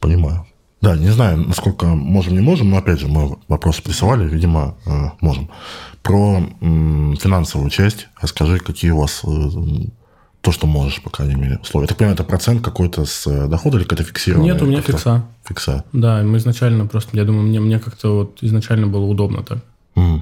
[0.00, 0.46] Понимаю.
[0.80, 4.90] Да, не знаю, насколько можем, не можем, но опять же, мы вопросы присылали, видимо, э,
[5.22, 5.48] можем.
[6.02, 9.88] Про финансовую часть расскажи, какие у вас э,
[10.42, 11.84] то, что можешь, по крайней мере, условия.
[11.84, 14.52] Я так понимаю, это процент какой-то с э, дохода или какая-то фиксированная?
[14.52, 15.24] Нет, у меня фикса.
[15.44, 15.84] Фикса.
[15.94, 19.58] Да, мы изначально просто, я думаю, мне, мне как-то вот изначально было удобно так.
[19.96, 20.20] Mm.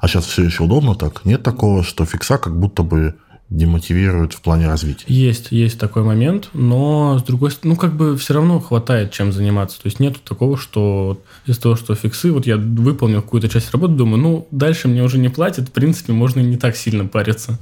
[0.00, 1.24] А сейчас все еще удобно так?
[1.24, 3.16] Нет такого, что фикса как будто бы
[3.50, 5.04] демотивирует в плане развития?
[5.08, 9.32] Есть, есть такой момент, но с другой стороны, ну как бы все равно хватает чем
[9.32, 9.76] заниматься.
[9.82, 13.94] То есть нет такого, что из-за того, что фиксы, вот я выполнил какую-то часть работы,
[13.94, 17.58] думаю, ну дальше мне уже не платят, в принципе, можно не так сильно париться.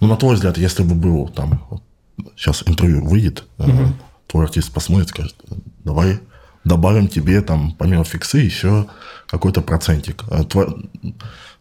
[0.00, 1.82] Ну на твой взгляд, если бы был там
[2.36, 3.94] сейчас интервью выйдет, угу.
[4.26, 5.34] твой артист посмотрит, скажет,
[5.84, 6.20] давай
[6.64, 8.86] добавим тебе там помимо фиксы еще
[9.26, 10.24] какой-то процентик.
[10.30, 10.44] А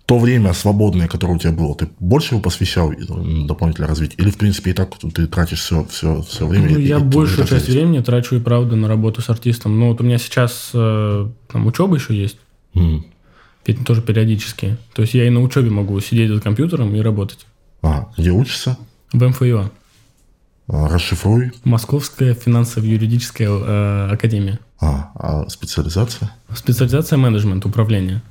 [0.05, 2.91] то время свободное, которое у тебя было, ты больше его посвящал
[3.47, 4.19] дополнительно развитию?
[4.21, 6.69] Или, в принципе, и так ты тратишь все, все, все время?
[6.69, 9.79] Ну, и, я и, большую часть времени трачу и правда на работу с артистом.
[9.79, 12.37] Но вот у меня сейчас э, там учеба еще есть.
[12.75, 13.03] Mm.
[13.85, 14.77] Тоже периодически.
[14.93, 17.45] То есть я и на учебе могу сидеть за компьютером и работать.
[17.81, 18.77] А, где учишься?
[19.13, 19.71] В МФИО.
[20.67, 21.51] А, расшифруй.
[21.63, 24.59] Московская финансово-юридическая э, академия.
[24.79, 26.33] А, а специализация?
[26.53, 28.23] Специализация менеджмент, управление.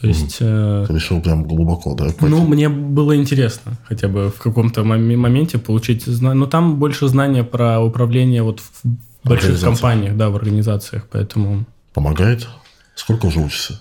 [0.00, 0.38] То есть...
[0.40, 2.04] Э, Ты решил прям глубоко, да?
[2.04, 2.26] Пойти?
[2.26, 6.38] Ну, мне было интересно хотя бы в каком-то моменте получить знания.
[6.38, 11.64] Но там больше знания про управление вот в больших компаниях, да, в организациях, поэтому...
[11.94, 12.46] Помогает?
[12.94, 13.80] Сколько уже учишься?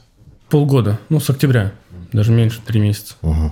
[0.50, 1.74] Полгода, ну, с октября,
[2.14, 3.16] даже меньше, три месяца.
[3.22, 3.52] Угу.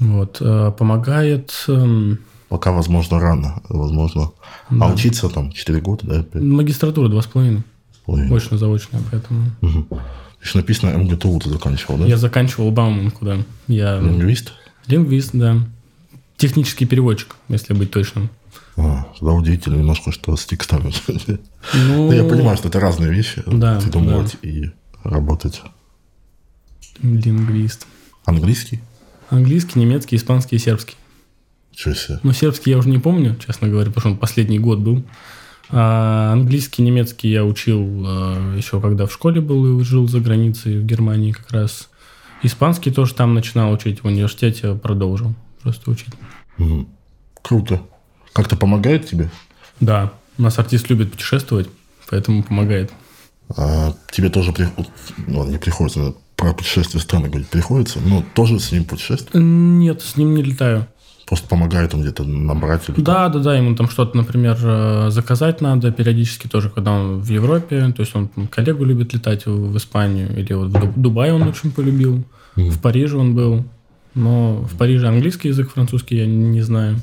[0.00, 1.52] Вот, э, помогает...
[1.68, 4.32] Эм, Пока, возможно, рано, возможно.
[4.68, 4.86] А да.
[4.86, 6.22] А учиться там 4 года, да?
[6.22, 6.42] 5?
[6.42, 7.62] Магистратура 2,5.
[8.34, 9.50] Очно-заочная, поэтому...
[9.62, 10.00] Угу.
[10.42, 12.06] Еще написано МГТУ ты заканчивал, да?
[12.06, 13.38] Я заканчивал Бауманку, да.
[13.68, 13.98] Я...
[13.98, 14.52] Лингвист?
[14.86, 15.58] Лингвист, да.
[16.36, 18.30] Технический переводчик, если быть точным.
[18.76, 20.92] А, тогда удивительно немножко, что с текстами.
[21.74, 23.42] Ну, я понимаю, что это разные вещи.
[23.46, 24.48] Да, придумывать да.
[24.48, 24.70] и
[25.04, 25.60] работать.
[27.02, 27.86] Лингвист.
[28.24, 28.80] Английский?
[29.28, 30.96] Английский, немецкий, испанский и сербский.
[31.72, 32.20] Чего себе?
[32.22, 35.04] Ну, сербский я уже не помню, честно говоря, потому что он последний год был.
[35.72, 40.80] А английский, немецкий я учил а, еще когда в школе был и жил за границей
[40.80, 41.88] в Германии как раз.
[42.42, 46.14] Испанский тоже там начинал учить, в университете продолжил просто учить.
[46.58, 46.88] Угу.
[47.42, 47.82] Круто.
[48.32, 49.30] Как-то помогает тебе?
[49.80, 50.12] Да.
[50.38, 51.68] У нас артист любит путешествовать,
[52.08, 52.90] поэтому помогает.
[53.56, 54.68] А тебе тоже при...
[55.26, 57.98] ну, не приходится про путешествие страны говорить, приходится?
[58.00, 59.34] Ну, тоже с ним путешествовать?
[59.34, 60.86] Нет, с ним не летаю.
[61.30, 62.88] Просто помогает он где-то набрать?
[62.88, 67.20] Или да, да, да, ему там что-то, например, э, заказать надо периодически тоже, когда он
[67.20, 67.88] в Европе.
[67.92, 70.36] То есть он коллегу любит летать в Испанию.
[70.36, 72.24] Или вот в Дубае он очень полюбил.
[72.56, 72.70] Mm.
[72.70, 73.64] В Париже он был.
[74.16, 76.96] Но в Париже английский язык, французский я не знаю.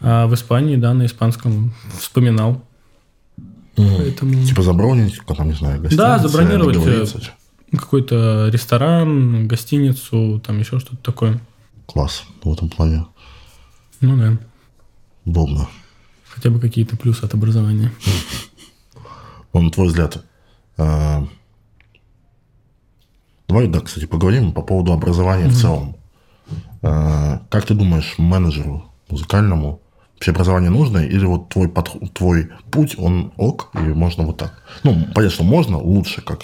[0.00, 2.64] А в Испании, да, на испанском вспоминал.
[3.76, 3.96] Mm.
[3.96, 4.44] Поэтому...
[4.44, 5.96] Типа забронить, там, не знаю, гостиницу.
[5.96, 7.06] Да, забронировать э,
[7.70, 11.40] какой-то ресторан, гостиницу, там еще что-то такое.
[11.86, 13.06] Класс в этом плане.
[14.02, 14.36] Ну да.
[15.24, 15.68] Удобно.
[16.28, 17.92] Хотя бы какие-то плюсы от образования.
[19.52, 20.24] На твой взгляд,
[20.76, 21.26] а,
[23.48, 25.96] давай, да, кстати, поговорим по поводу образования в целом.
[26.82, 29.80] А, как ты думаешь, менеджеру музыкальному
[30.14, 34.62] вообще образование нужно, или вот твой, подход, твой путь, он ок, и можно вот так?
[34.82, 36.40] Ну, понятно, что можно, лучше как?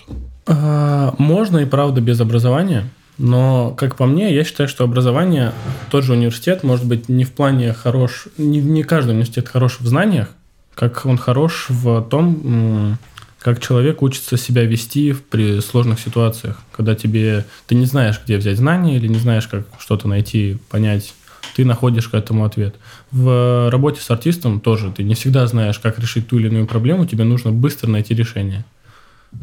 [0.46, 2.90] А, можно и правда без образования.
[3.18, 5.52] Но, как по мне, я считаю, что образование,
[5.90, 9.86] тот же университет, может быть не в плане хорош, не, не каждый университет хорош в
[9.86, 10.28] знаниях,
[10.74, 12.96] как он хорош в том,
[13.40, 18.56] как человек учится себя вести при сложных ситуациях, когда тебе ты не знаешь, где взять
[18.56, 21.14] знания или не знаешь, как что-то найти, понять,
[21.56, 22.76] ты находишь к этому ответ.
[23.10, 27.06] В работе с артистом тоже ты не всегда знаешь, как решить ту или иную проблему,
[27.06, 28.64] тебе нужно быстро найти решение.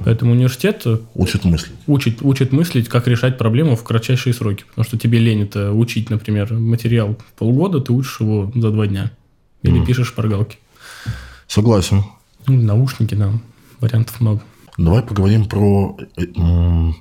[0.04, 1.74] Поэтому университет э, учит мыслить.
[1.88, 4.64] Учит, учит мыслить, как решать проблему в кратчайшие сроки.
[4.70, 9.12] Потому что тебе лень это учить, например, материал полгода, ты учишь его за два дня.
[9.62, 9.86] Или mm.
[9.86, 10.58] пишешь шпаргалки.
[11.48, 12.04] Согласен.
[12.48, 13.32] Ну, наушники, да.
[13.80, 14.42] Вариантов много.
[14.78, 16.26] Давай поговорим про э,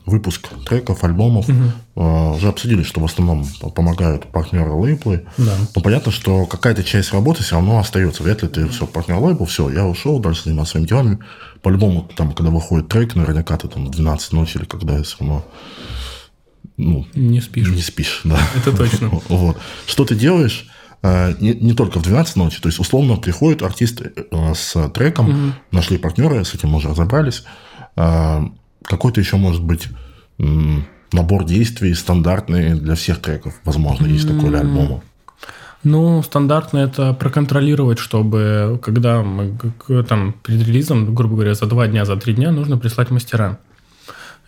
[0.07, 1.49] выпуск треков, альбомов.
[1.49, 2.37] Угу.
[2.37, 3.45] Уже обсудили, что в основном
[3.75, 5.27] помогают партнеры лейблы.
[5.39, 5.57] Да.
[5.75, 8.23] Но понятно, что какая-то часть работы все равно остается.
[8.23, 11.19] Вряд ли ты все, партнер лейбл, все, я ушел, дальше занимаюсь своими делами.
[11.63, 15.45] По-любому, там, когда выходит трек, наверняка ты там в 12 ночи или когда все равно
[16.77, 17.69] ну, не спишь.
[17.69, 18.41] Не спишь, да.
[18.57, 19.09] Это точно.
[19.29, 19.59] вот.
[19.87, 20.67] Что ты делаешь?
[21.05, 25.29] Э, не, не только в 12 ночи, то есть, условно, приходит артист э, с треком,
[25.29, 25.53] угу.
[25.71, 27.45] нашли партнера, с этим уже разобрались.
[27.95, 28.41] Э,
[28.83, 29.89] какой-то еще, может быть,
[31.13, 35.03] набор действий стандартный для всех треков, возможно, есть такой для альбома.
[35.85, 39.55] Ну, стандартно это проконтролировать, чтобы когда мы
[40.09, 43.59] там перед релизом, грубо говоря, за два дня, за три дня нужно прислать мастера.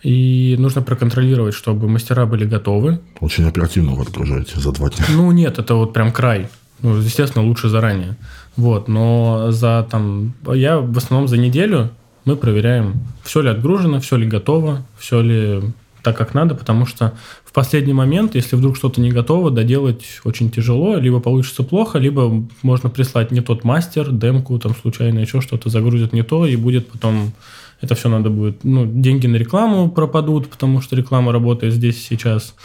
[0.03, 2.99] И нужно проконтролировать, чтобы мастера были готовы.
[3.19, 5.05] Очень оперативно вы отгружаете за два дня.
[5.09, 6.47] Ну, нет, это вот прям край.
[6.81, 8.15] Ну, естественно, лучше заранее.
[8.55, 10.33] Вот, но за там...
[10.53, 11.89] Я в основном за неделю
[12.25, 15.61] мы проверяем, все ли отгружено, все ли готово, все ли
[16.03, 20.51] так, как надо, потому что в последний момент, если вдруг что-то не готово, доделать очень
[20.51, 25.69] тяжело, либо получится плохо, либо можно прислать не тот мастер, демку, там случайно еще что-то
[25.69, 27.33] загрузит не то, и будет потом
[27.81, 32.55] это все надо будет, ну, деньги на рекламу пропадут, потому что реклама работает здесь сейчас,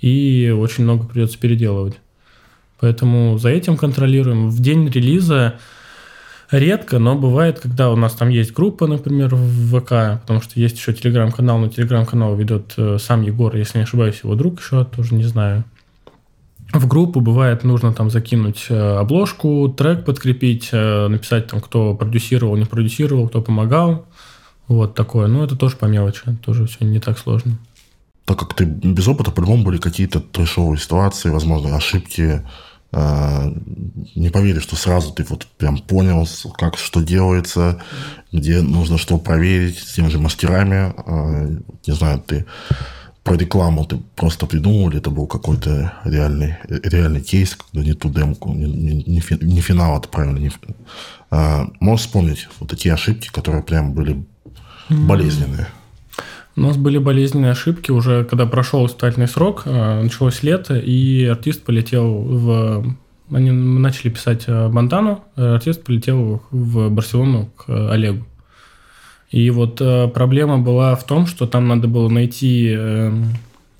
[0.00, 1.96] и очень много придется переделывать.
[2.80, 4.50] Поэтому за этим контролируем.
[4.50, 5.60] В день релиза
[6.50, 10.76] редко, но бывает, когда у нас там есть группа, например, в ВК, потому что есть
[10.76, 15.14] еще телеграм-канал, но телеграм-канал ведет э, сам Егор, если не ошибаюсь, его друг еще, тоже
[15.14, 15.64] не знаю.
[16.72, 22.56] В группу бывает нужно там закинуть э, обложку, трек подкрепить, э, написать там, кто продюсировал,
[22.56, 24.06] не продюсировал, кто помогал.
[24.72, 25.26] Вот такое.
[25.26, 27.58] Ну, это тоже по мелочи, тоже все не так сложно.
[28.24, 32.42] Так как ты без опыта, по-любому были какие-то трешовые ситуации, возможно, ошибки,
[32.90, 33.52] а,
[34.14, 37.82] не поверишь, что сразу ты вот прям понял, как что делается,
[38.32, 40.94] где нужно что проверить с теми же мастерами.
[40.96, 41.48] А,
[41.86, 42.46] не знаю, ты
[43.22, 48.08] про рекламу ты просто придумал, или это был какой-то реальный, реальный кейс, когда не ту
[48.08, 50.38] демку, не, не, не финал, это правильно.
[50.38, 50.50] Не,
[51.30, 54.24] а, можешь вспомнить вот такие ошибки, которые прям были
[54.92, 55.68] болезненные?
[56.54, 61.64] У нас были болезненные ошибки уже, когда прошел испытательный срок, а, началось лето, и артист
[61.64, 62.96] полетел в...
[63.30, 68.26] Они начали писать Бантану, а артист полетел в Барселону к Олегу.
[69.32, 73.10] И вот э, проблема была в том, что там надо было найти э,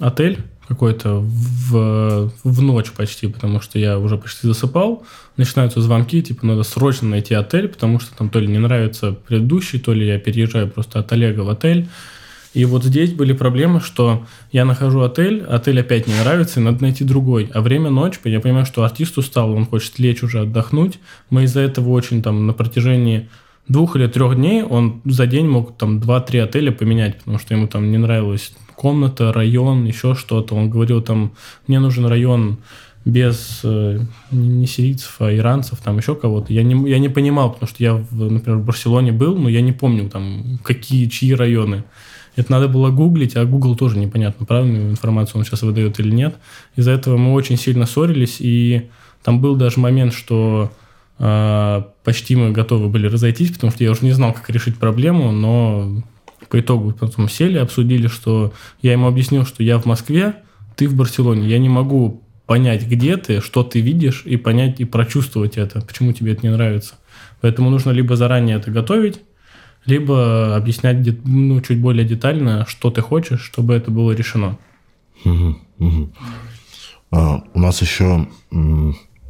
[0.01, 0.39] отель
[0.69, 5.05] какой-то в, в ночь почти, потому что я уже почти засыпал.
[5.37, 9.79] Начинаются звонки, типа, надо срочно найти отель, потому что там то ли не нравится предыдущий,
[9.79, 11.89] то ли я переезжаю просто от Олега в отель.
[12.55, 16.83] И вот здесь были проблемы, что я нахожу отель, отель опять не нравится, и надо
[16.83, 17.51] найти другой.
[17.55, 20.99] А время ночь, я понимаю, что артист устал, он хочет лечь уже отдохнуть.
[21.31, 23.29] Мы из-за этого очень там на протяжении
[23.69, 27.67] двух или трех дней он за день мог там два-три отеля поменять, потому что ему
[27.67, 30.55] там не нравилась комната, район, еще что-то.
[30.55, 31.33] Он говорил там,
[31.67, 32.59] мне нужен район
[33.05, 34.01] без э,
[34.31, 36.53] не сирийцев, а иранцев, там еще кого-то.
[36.53, 39.61] Я не, я не понимал, потому что я, в, например, в Барселоне был, но я
[39.61, 41.85] не помню там какие, чьи районы.
[42.37, 46.37] Это надо было гуглить, а Google тоже непонятно, правильную информацию он сейчас выдает или нет.
[46.77, 48.89] Из-за этого мы очень сильно ссорились, и
[49.23, 50.73] там был даже момент, что
[51.19, 56.03] почти мы готовы были разойтись, потому что я уже не знал, как решить проблему, но
[56.49, 58.53] по итогу потом сели, обсудили, что
[58.83, 60.37] я ему объяснил, что я в Москве,
[60.77, 61.49] ты в Барселоне.
[61.49, 66.13] Я не могу понять, где ты, что ты видишь, и понять, и прочувствовать это, почему
[66.13, 66.95] тебе это не нравится.
[67.41, 69.21] Поэтому нужно либо заранее это готовить,
[69.87, 74.59] либо объяснять ну, чуть более детально, что ты хочешь, чтобы это было решено.
[75.25, 76.13] Угу, угу.
[77.11, 78.29] А, у нас еще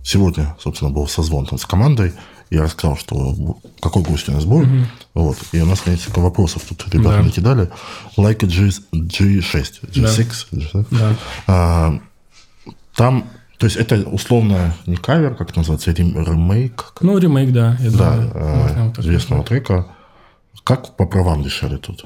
[0.03, 2.13] сегодня, собственно, был созвон там с командой.
[2.51, 4.69] Я рассказал, что какой гость у нас будет.
[4.69, 4.87] Угу.
[5.15, 5.39] Вот.
[5.53, 7.23] И у нас несколько вопросов тут ребята да.
[7.23, 7.71] накидали.
[8.17, 10.47] Like G, G6, G6.
[10.53, 10.85] Да.
[10.91, 11.17] Да.
[11.47, 12.01] А,
[12.95, 13.25] там
[13.63, 16.95] то есть это условно не кавер, как это называется, ремейк?
[17.01, 17.77] Ну, ремейк, да.
[17.79, 19.87] Я да, э, известного трека.
[20.65, 22.05] Как по правам решали тут?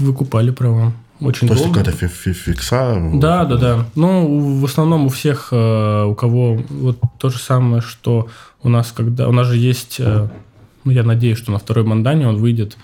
[0.00, 0.92] Выкупали права.
[1.24, 1.78] Очень То долго.
[1.78, 3.10] есть какая-то фикса?
[3.14, 3.86] Да, да, да.
[3.94, 8.28] Ну, в основном у всех, э, у кого вот то же самое, что
[8.62, 10.28] у нас, когда у нас же есть, э,
[10.84, 12.76] ну, я надеюсь, что на второй мандане он выйдет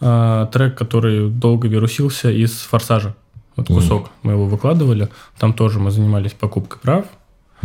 [0.00, 3.14] э, трек, который долго вирусился из форсажа.
[3.56, 4.10] Вот кусок mm.
[4.22, 5.08] мы его выкладывали.
[5.38, 7.06] Там тоже мы занимались покупкой прав.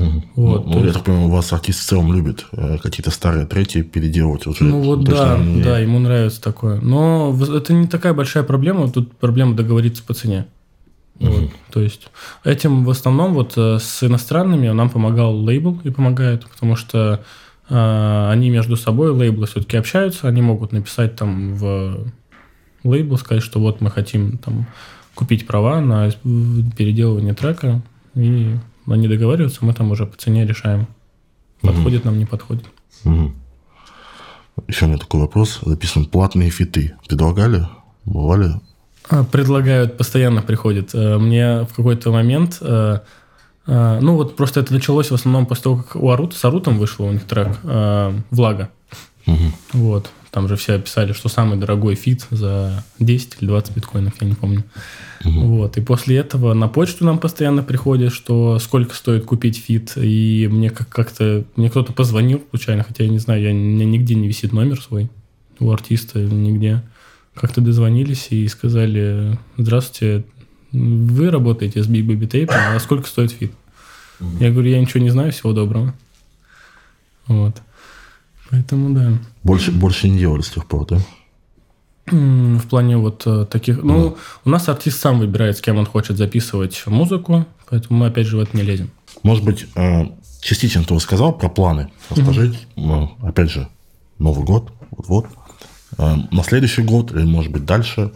[0.02, 0.24] Угу.
[0.36, 0.94] Вот, ну, я есть...
[0.94, 4.64] так понимаю, у вас артист в целом любит э, какие-то старые треки переделывать уже.
[4.64, 5.62] Ну вот да, не...
[5.62, 6.80] да, ему нравится такое.
[6.82, 10.48] Но это не такая большая проблема, тут проблема договориться по цене.
[11.20, 11.30] Угу.
[11.30, 12.10] Вот, то есть
[12.44, 17.24] этим в основном вот э, с иностранными нам помогал лейбл и помогает, потому что
[17.70, 22.08] э, они между собой, лейблы все-таки общаются, они могут написать там в
[22.84, 24.66] лейбл, сказать, что вот мы хотим там
[25.14, 26.10] купить права на
[26.76, 27.82] переделывание трека,
[28.16, 28.56] и
[28.88, 30.88] они договариваются, мы там уже по цене решаем,
[31.62, 32.10] подходит угу.
[32.10, 32.66] нам, не подходит.
[33.06, 33.32] Угу.
[34.68, 35.60] Еще у меня такой вопрос.
[35.64, 36.94] Записан платные фиты.
[37.08, 37.68] Предлагали?
[38.06, 38.54] Бывали?
[39.10, 40.92] А, предлагают, постоянно приходят.
[40.94, 42.58] Э, мне в какой-то момент...
[42.62, 43.00] Э,
[43.68, 46.78] э, ну, вот просто это началось в основном после того, как у Арута, с Арутом
[46.78, 47.58] вышел у них трек
[48.30, 48.70] «Влага».
[49.28, 49.52] Угу.
[49.74, 50.10] Вот.
[50.32, 54.34] Там же все описали, что самый дорогой feat за 10 или 20 биткоинов, я не
[54.34, 54.64] помню.
[55.26, 55.40] Угу.
[55.42, 55.78] Вот.
[55.78, 59.94] И после этого на почту нам постоянно приходит, что сколько стоит купить feat.
[59.98, 61.44] И мне как-то...
[61.58, 64.82] Мне кто-то позвонил случайно, хотя я не знаю, я, у меня нигде не висит номер
[64.82, 65.10] свой
[65.60, 66.82] у артиста, нигде.
[67.36, 70.24] Как-то дозвонились и сказали, здравствуйте,
[70.72, 73.52] вы работаете с Big Baby Tape, а сколько стоит feat?
[74.40, 75.94] Я говорю, я ничего не знаю, всего доброго.
[77.28, 77.62] Вот.
[78.52, 79.14] Поэтому да.
[79.44, 81.00] Больше, больше не делали с тех пор, да?
[82.08, 83.82] В плане вот э, таких...
[83.82, 84.16] Ну, да.
[84.44, 88.38] у нас артист сам выбирает, с кем он хочет записывать музыку, поэтому мы, опять же,
[88.38, 88.92] в это не лезем.
[89.24, 90.06] Может быть, э,
[90.42, 91.90] частично ты сказал про планы.
[92.10, 93.12] Расскажи, угу.
[93.22, 93.68] опять же,
[94.20, 95.28] Новый год, вот-вот.
[95.98, 98.12] На следующий год или, может быть, дальше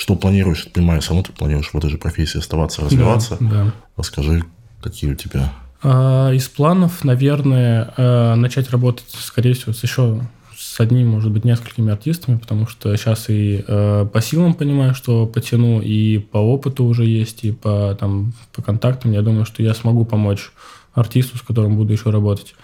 [0.00, 0.68] что планируешь?
[0.72, 3.36] Понимаю, сам ты планируешь в этой же профессии оставаться, развиваться.
[3.40, 3.72] Да, да.
[3.96, 4.44] Расскажи,
[4.82, 5.52] какие у тебя
[5.82, 10.20] из планов, наверное, а, начать работать, скорее всего, с еще
[10.60, 15.26] с одним, может быть, несколькими артистами, потому что сейчас и э, по силам понимаю, что
[15.26, 19.12] потяну, и по опыту уже есть, и по, там, по контактам.
[19.12, 20.52] Я думаю, что я смогу помочь
[20.92, 22.54] артисту, с которым буду еще работать.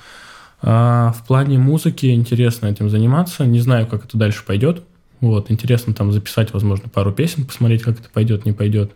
[0.61, 3.47] А в плане музыки интересно этим заниматься.
[3.47, 4.83] Не знаю, как это дальше пойдет.
[5.21, 8.93] Вот, интересно там записать, возможно, пару песен, посмотреть, как это пойдет, не пойдет.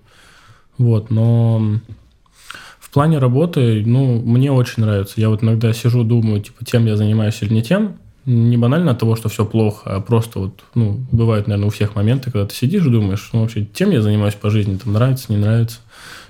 [0.76, 1.80] Вот, но
[2.90, 5.20] в плане работы, ну, мне очень нравится.
[5.20, 7.98] Я вот иногда сижу, думаю, типа, тем я занимаюсь или не тем.
[8.26, 11.94] Не банально от того, что все плохо, а просто вот, ну, бывают, наверное, у всех
[11.94, 15.26] моменты, когда ты сидишь и думаешь, ну, вообще, тем я занимаюсь по жизни, там, нравится,
[15.28, 15.78] не нравится.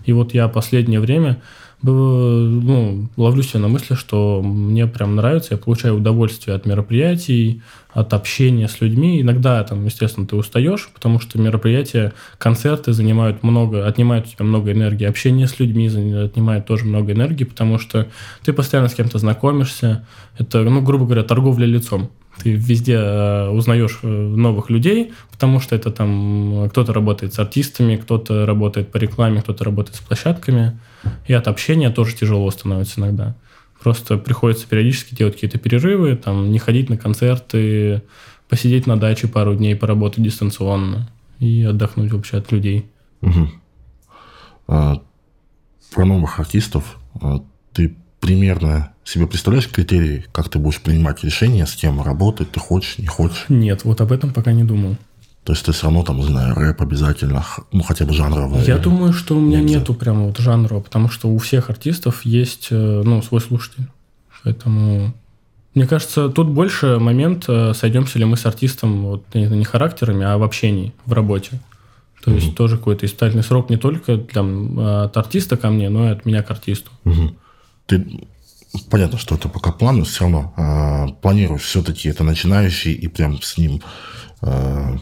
[0.05, 1.41] И вот я последнее время
[1.83, 7.63] ну, ловлю себя на мысли, что мне прям нравится, я получаю удовольствие от мероприятий,
[7.93, 9.21] от общения с людьми.
[9.21, 14.73] Иногда, там, естественно, ты устаешь, потому что мероприятия, концерты занимают много, отнимают у тебя много
[14.73, 15.07] энергии.
[15.07, 18.09] Общение с людьми отнимает тоже много энергии, потому что
[18.45, 20.07] ты постоянно с кем-то знакомишься.
[20.39, 25.75] Это, ну, грубо говоря, торговля лицом ты везде э, узнаешь э, новых людей, потому что
[25.75, 30.79] это там кто-то работает с артистами, кто-то работает по рекламе, кто-то работает с площадками.
[31.27, 33.37] И от общения тоже тяжело становится иногда.
[33.83, 38.03] Просто приходится периодически делать какие-то перерывы, там, не ходить на концерты,
[38.49, 41.09] посидеть на даче пару дней, поработать дистанционно
[41.39, 42.87] и отдохнуть вообще от людей.
[43.23, 43.49] Угу.
[44.69, 45.03] А,
[45.95, 47.43] про новых артистов а,
[48.21, 53.07] примерно себе представляешь критерии, как ты будешь принимать решение, с кем работать, ты хочешь, не
[53.07, 53.47] хочешь?
[53.49, 54.97] Нет, вот об этом пока не думал.
[55.45, 58.63] То есть ты все равно там, не знаю, рэп обязательно, ну хотя бы жанровый.
[58.65, 62.69] Я думаю, что у меня нету прямо вот жанра, потому что у всех артистов есть,
[62.71, 63.87] э, ну, свой слушатель.
[64.45, 65.15] Поэтому
[65.75, 70.37] мне кажется, тут больше момент, э, сойдемся ли мы с артистом вот не характерами, а
[70.37, 71.61] в общении, в работе.
[72.23, 72.35] То mm-hmm.
[72.35, 76.27] есть тоже какой-то испытательный срок не только там, от артиста ко мне, но и от
[76.27, 76.91] меня к артисту.
[77.05, 77.35] Mm-hmm
[77.91, 78.21] ты
[78.89, 83.43] понятно, что это пока план, но все равно э, планируешь все-таки это начинающий и прям
[83.43, 83.83] с ним
[84.43, 84.97] э,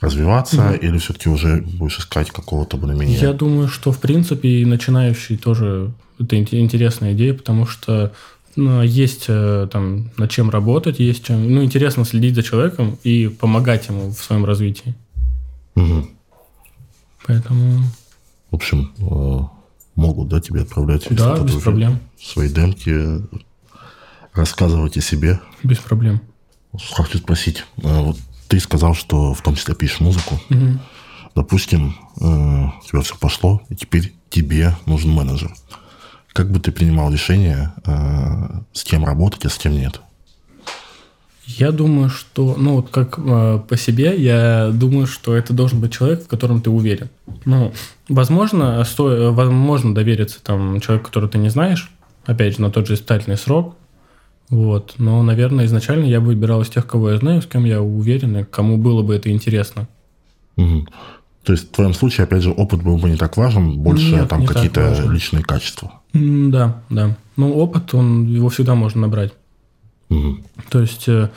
[0.00, 0.78] развиваться, mm-hmm.
[0.78, 3.18] или все-таки уже будешь искать какого-то более-менее?
[3.18, 8.12] Я думаю, что в принципе и начинающий тоже это интересная идея, потому что
[8.54, 13.26] ну, есть э, там над чем работать, есть чем, ну, интересно следить за человеком и
[13.26, 14.94] помогать ему в своем развитии.
[15.74, 16.08] Угу.
[17.26, 17.82] Поэтому...
[18.52, 19.63] В общем, э,
[20.14, 21.98] могут, да, тебе отправлять да, без проблем.
[22.20, 23.20] свои демки,
[24.32, 25.40] рассказывать о себе.
[25.62, 26.20] Без проблем.
[26.92, 28.16] Хочу спросить, э, вот
[28.48, 30.40] ты сказал, что в том числе пишешь музыку.
[30.50, 30.78] Угу.
[31.34, 35.52] Допустим, э, у тебя все пошло, и теперь тебе нужен менеджер.
[36.32, 40.00] Как бы ты принимал решение, э, с кем работать, а с кем нет?
[41.46, 45.92] Я думаю, что, ну вот как э, по себе, я думаю, что это должен быть
[45.92, 47.10] человек, в котором ты уверен.
[47.44, 47.72] Ну,
[48.08, 51.90] возможно, сто, возможно довериться там человеку, которого ты не знаешь,
[52.24, 53.76] опять же, на тот же испытательный срок,
[54.50, 54.94] вот.
[54.98, 58.36] Но, наверное, изначально я бы выбирал из тех, кого я знаю, с кем я уверен,
[58.38, 59.88] и кому было бы это интересно.
[60.56, 60.86] Угу.
[61.44, 64.28] То есть в твоем случае, опять же, опыт был бы не так важен, больше Нет,
[64.28, 66.00] там какие-то личные качества.
[66.12, 67.16] Да, да.
[67.36, 69.32] Ну, опыт, он его всегда можно набрать.
[70.14, 70.38] Угу.
[70.70, 71.30] То есть э,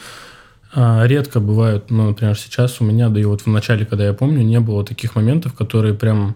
[0.74, 4.14] а, редко бывают, ну, например, сейчас у меня, да и вот в начале, когда я
[4.14, 6.36] помню, не было таких моментов, которые прям,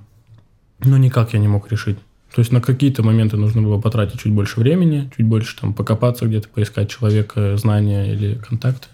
[0.79, 1.97] ну, никак я не мог решить.
[2.33, 6.25] То есть на какие-то моменты нужно было потратить чуть больше времени, чуть больше там покопаться
[6.25, 8.87] где-то, поискать человека, знания или контакты.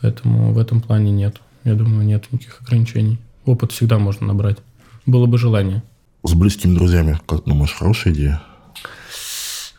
[0.00, 1.40] Поэтому в этом плане нет.
[1.64, 3.18] Я думаю, нет никаких ограничений.
[3.44, 4.58] Опыт всегда можно набрать.
[5.04, 5.82] Было бы желание.
[6.24, 8.42] С близкими друзьями, как думаешь, хорошая идея?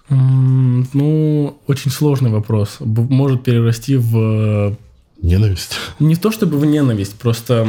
[0.10, 2.78] Ну, очень сложный вопрос.
[2.80, 4.76] Может перерасти в...
[5.22, 5.76] Ненависть?
[6.00, 7.68] Не то чтобы в ненависть, просто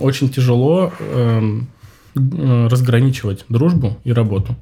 [0.00, 1.68] очень тяжело эм,
[2.14, 4.54] э, разграничивать дружбу и работу.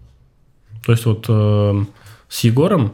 [0.87, 1.85] То есть вот э,
[2.29, 2.93] с Егором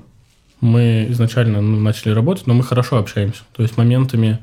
[0.60, 3.42] мы изначально ну, начали работать, но мы хорошо общаемся.
[3.54, 4.38] То есть моментами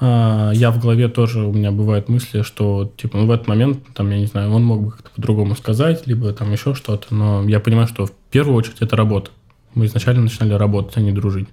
[0.00, 4.10] я в голове тоже, у меня бывают мысли, что, типа, ну, в этот момент, там,
[4.10, 7.60] я не знаю, он мог бы как-то по-другому сказать, либо там еще что-то, но я
[7.60, 9.30] понимаю, что в первую очередь это работа.
[9.74, 11.48] Мы изначально начинали работать, а не дружить.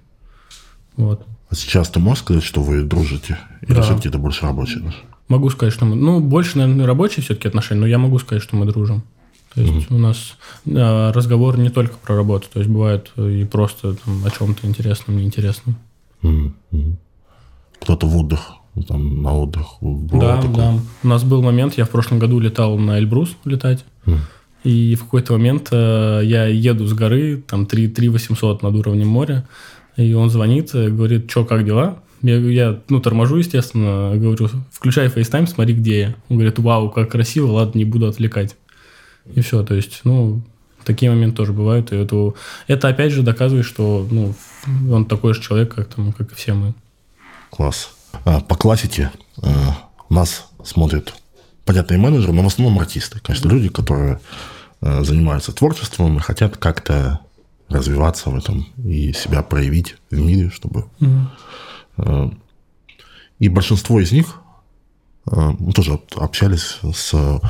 [0.96, 1.26] Вот.
[1.48, 3.38] А сейчас ты можешь сказать, что вы дружите?
[3.62, 3.82] Или да.
[3.82, 5.06] все-таки это больше рабочие отношения?
[5.28, 5.96] Могу сказать, что мы...
[5.96, 9.02] Ну, больше, наверное, рабочие все-таки отношения, но я могу сказать, что мы дружим.
[9.54, 9.96] То есть угу.
[9.96, 10.36] у нас
[10.66, 15.16] э, разговор не только про работу, то есть бывает и просто там, о чем-то интересном,
[15.16, 15.76] неинтересном.
[16.22, 16.52] Угу
[17.84, 18.54] кто-то в отдых,
[18.88, 19.76] там, на отдых.
[19.80, 20.56] Да, такое.
[20.56, 20.74] да.
[21.02, 24.18] У нас был момент, я в прошлом году летал на Эльбрус летать, mm.
[24.64, 29.08] и в какой-то момент э, я еду с горы, там 3, 3 800 над уровнем
[29.08, 29.46] моря,
[29.96, 31.98] и он звонит, э, говорит, что, как дела?
[32.22, 36.14] Я, я, ну, торможу, естественно, говорю, включай FaceTime, смотри, где я.
[36.30, 38.56] Он говорит, вау, как красиво, ладно, не буду отвлекать.
[39.34, 40.42] И все, то есть, ну,
[40.84, 41.92] Такие моменты тоже бывают.
[41.92, 42.34] И это,
[42.66, 44.34] это опять же доказывает, что ну,
[44.90, 46.74] он такой же человек, как, там, как и все мы.
[47.54, 47.90] Класс.
[48.24, 49.48] А, по классике э,
[50.10, 51.14] нас смотрят
[51.64, 53.20] понятные менеджеры, но в основном артисты.
[53.20, 54.18] Конечно, люди, которые
[54.80, 57.20] э, занимаются творчеством и хотят как-то
[57.68, 60.86] развиваться в этом и себя проявить в мире, чтобы...
[61.96, 62.34] Угу.
[63.38, 64.40] И большинство из них,
[65.24, 67.40] мы тоже общались с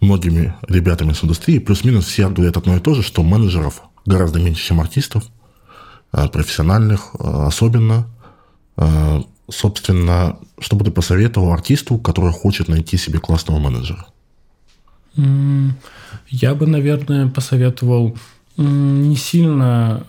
[0.00, 4.66] многими ребятами с индустрии, плюс-минус все говорят одно и то же, что менеджеров гораздо меньше,
[4.66, 5.24] чем артистов,
[6.10, 8.08] профессиональных особенно.
[9.48, 14.06] Собственно, что бы ты посоветовал артисту, который хочет найти себе классного менеджера?
[16.28, 18.16] Я бы, наверное, посоветовал
[18.56, 20.04] не сильно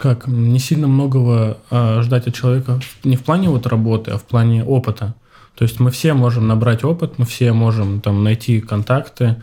[0.00, 4.22] как не сильно многого а, ждать от человека не в плане вот работы, а в
[4.22, 5.14] плане опыта.
[5.54, 9.42] То есть мы все можем набрать опыт, мы все можем там найти контакты.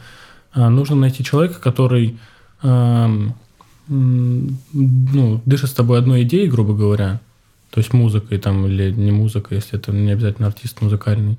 [0.52, 2.18] А, нужно найти человека, который
[2.64, 3.32] ну,
[5.46, 7.22] дышит с тобой одной идеей, грубо говоря,
[7.70, 11.38] то есть музыкой там или не музыка, если это не обязательно артист музыкальный,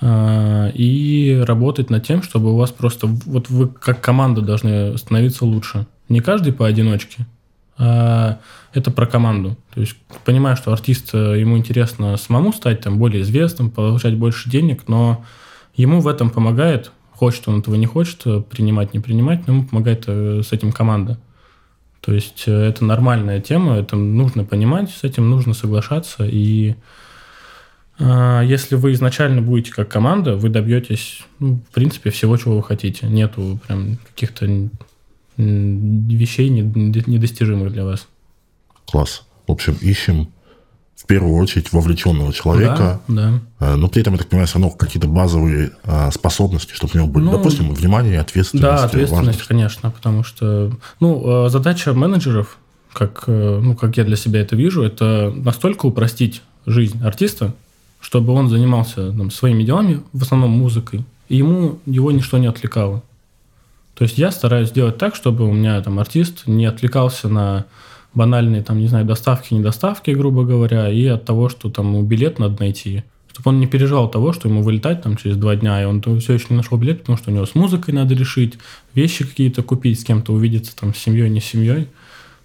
[0.00, 5.44] а, и работать над тем, чтобы у вас просто вот вы как команда должны становиться
[5.46, 5.86] лучше.
[6.08, 7.26] Не каждый поодиночке,
[7.78, 8.38] а
[8.72, 9.56] это про команду.
[9.74, 14.50] То есть понимаю, что артист э, ему интересно самому стать там более известным, получать больше
[14.50, 15.24] денег, но
[15.74, 19.64] ему в этом помогает, хочет он этого не хочет, э, принимать, не принимать, но ему
[19.64, 21.18] помогает э, с этим команда.
[22.06, 26.24] То есть это нормальная тема, это нужно понимать, с этим нужно соглашаться.
[26.24, 26.76] И
[27.98, 32.62] э, если вы изначально будете как команда, вы добьетесь, ну, в принципе, всего, чего вы
[32.62, 33.08] хотите.
[33.08, 34.46] Нету прям каких-то
[35.36, 38.06] вещей недостижимых для вас.
[38.86, 39.26] Класс.
[39.48, 40.28] В общем, ищем
[40.96, 43.76] в первую очередь вовлеченного человека, да, да.
[43.76, 47.06] но при этом, я так понимаю, все равно какие-то базовые а, способности, чтобы у него
[47.06, 48.62] были, ну, допустим, внимание, ответственность.
[48.62, 49.46] Да, ответственность, важность.
[49.46, 52.56] конечно, потому что ну, а, задача менеджеров,
[52.94, 57.52] как, э, ну, как я для себя это вижу, это настолько упростить жизнь артиста,
[58.00, 63.02] чтобы он занимался там, своими делами, в основном музыкой, и ему его ничто не отвлекало.
[63.94, 67.66] То есть я стараюсь сделать так, чтобы у меня там артист не отвлекался на
[68.16, 72.38] банальные, там, не знаю, доставки, недоставки, грубо говоря, и от того, что там ему билет
[72.38, 73.04] надо найти.
[73.30, 76.32] Чтобы он не переживал того, что ему вылетать там через два дня, и он все
[76.32, 78.54] еще не нашел билет, потому что у него с музыкой надо решить,
[78.94, 81.88] вещи какие-то купить, с кем-то увидеться, там, с семьей, не с семьей.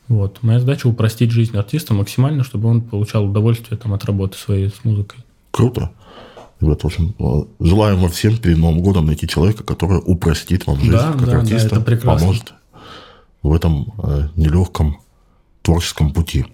[0.10, 0.40] Вот.
[0.42, 4.84] Моя задача упростить жизнь артиста максимально, чтобы он получал удовольствие там, от работы своей с
[4.84, 5.20] музыкой.
[5.52, 5.92] Круто.
[6.60, 10.80] Ребята, в общем, э, желаем вам всем перед Новым годом найти человека, который упростит вам
[10.80, 12.54] жизнь да, как да, артиста, да, это поможет
[13.42, 15.01] в этом э, нелегком
[15.62, 16.46] творческом пути.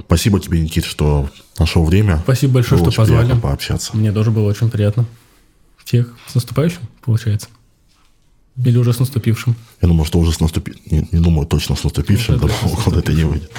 [0.00, 1.28] Спасибо тебе, Никит, что
[1.58, 2.18] нашел время.
[2.24, 3.38] Спасибо большое, было что позвали.
[3.38, 3.96] пообщаться.
[3.96, 5.06] Мне тоже было очень приятно.
[5.84, 7.48] Всех с наступающим, получается.
[8.56, 9.56] Или уже с наступившим?
[9.80, 10.82] Я думаю, что уже с наступившим.
[10.90, 12.40] Не, не думаю, точно с наступившим.
[12.40, 12.48] Ну,
[12.84, 13.50] года это не выйдет.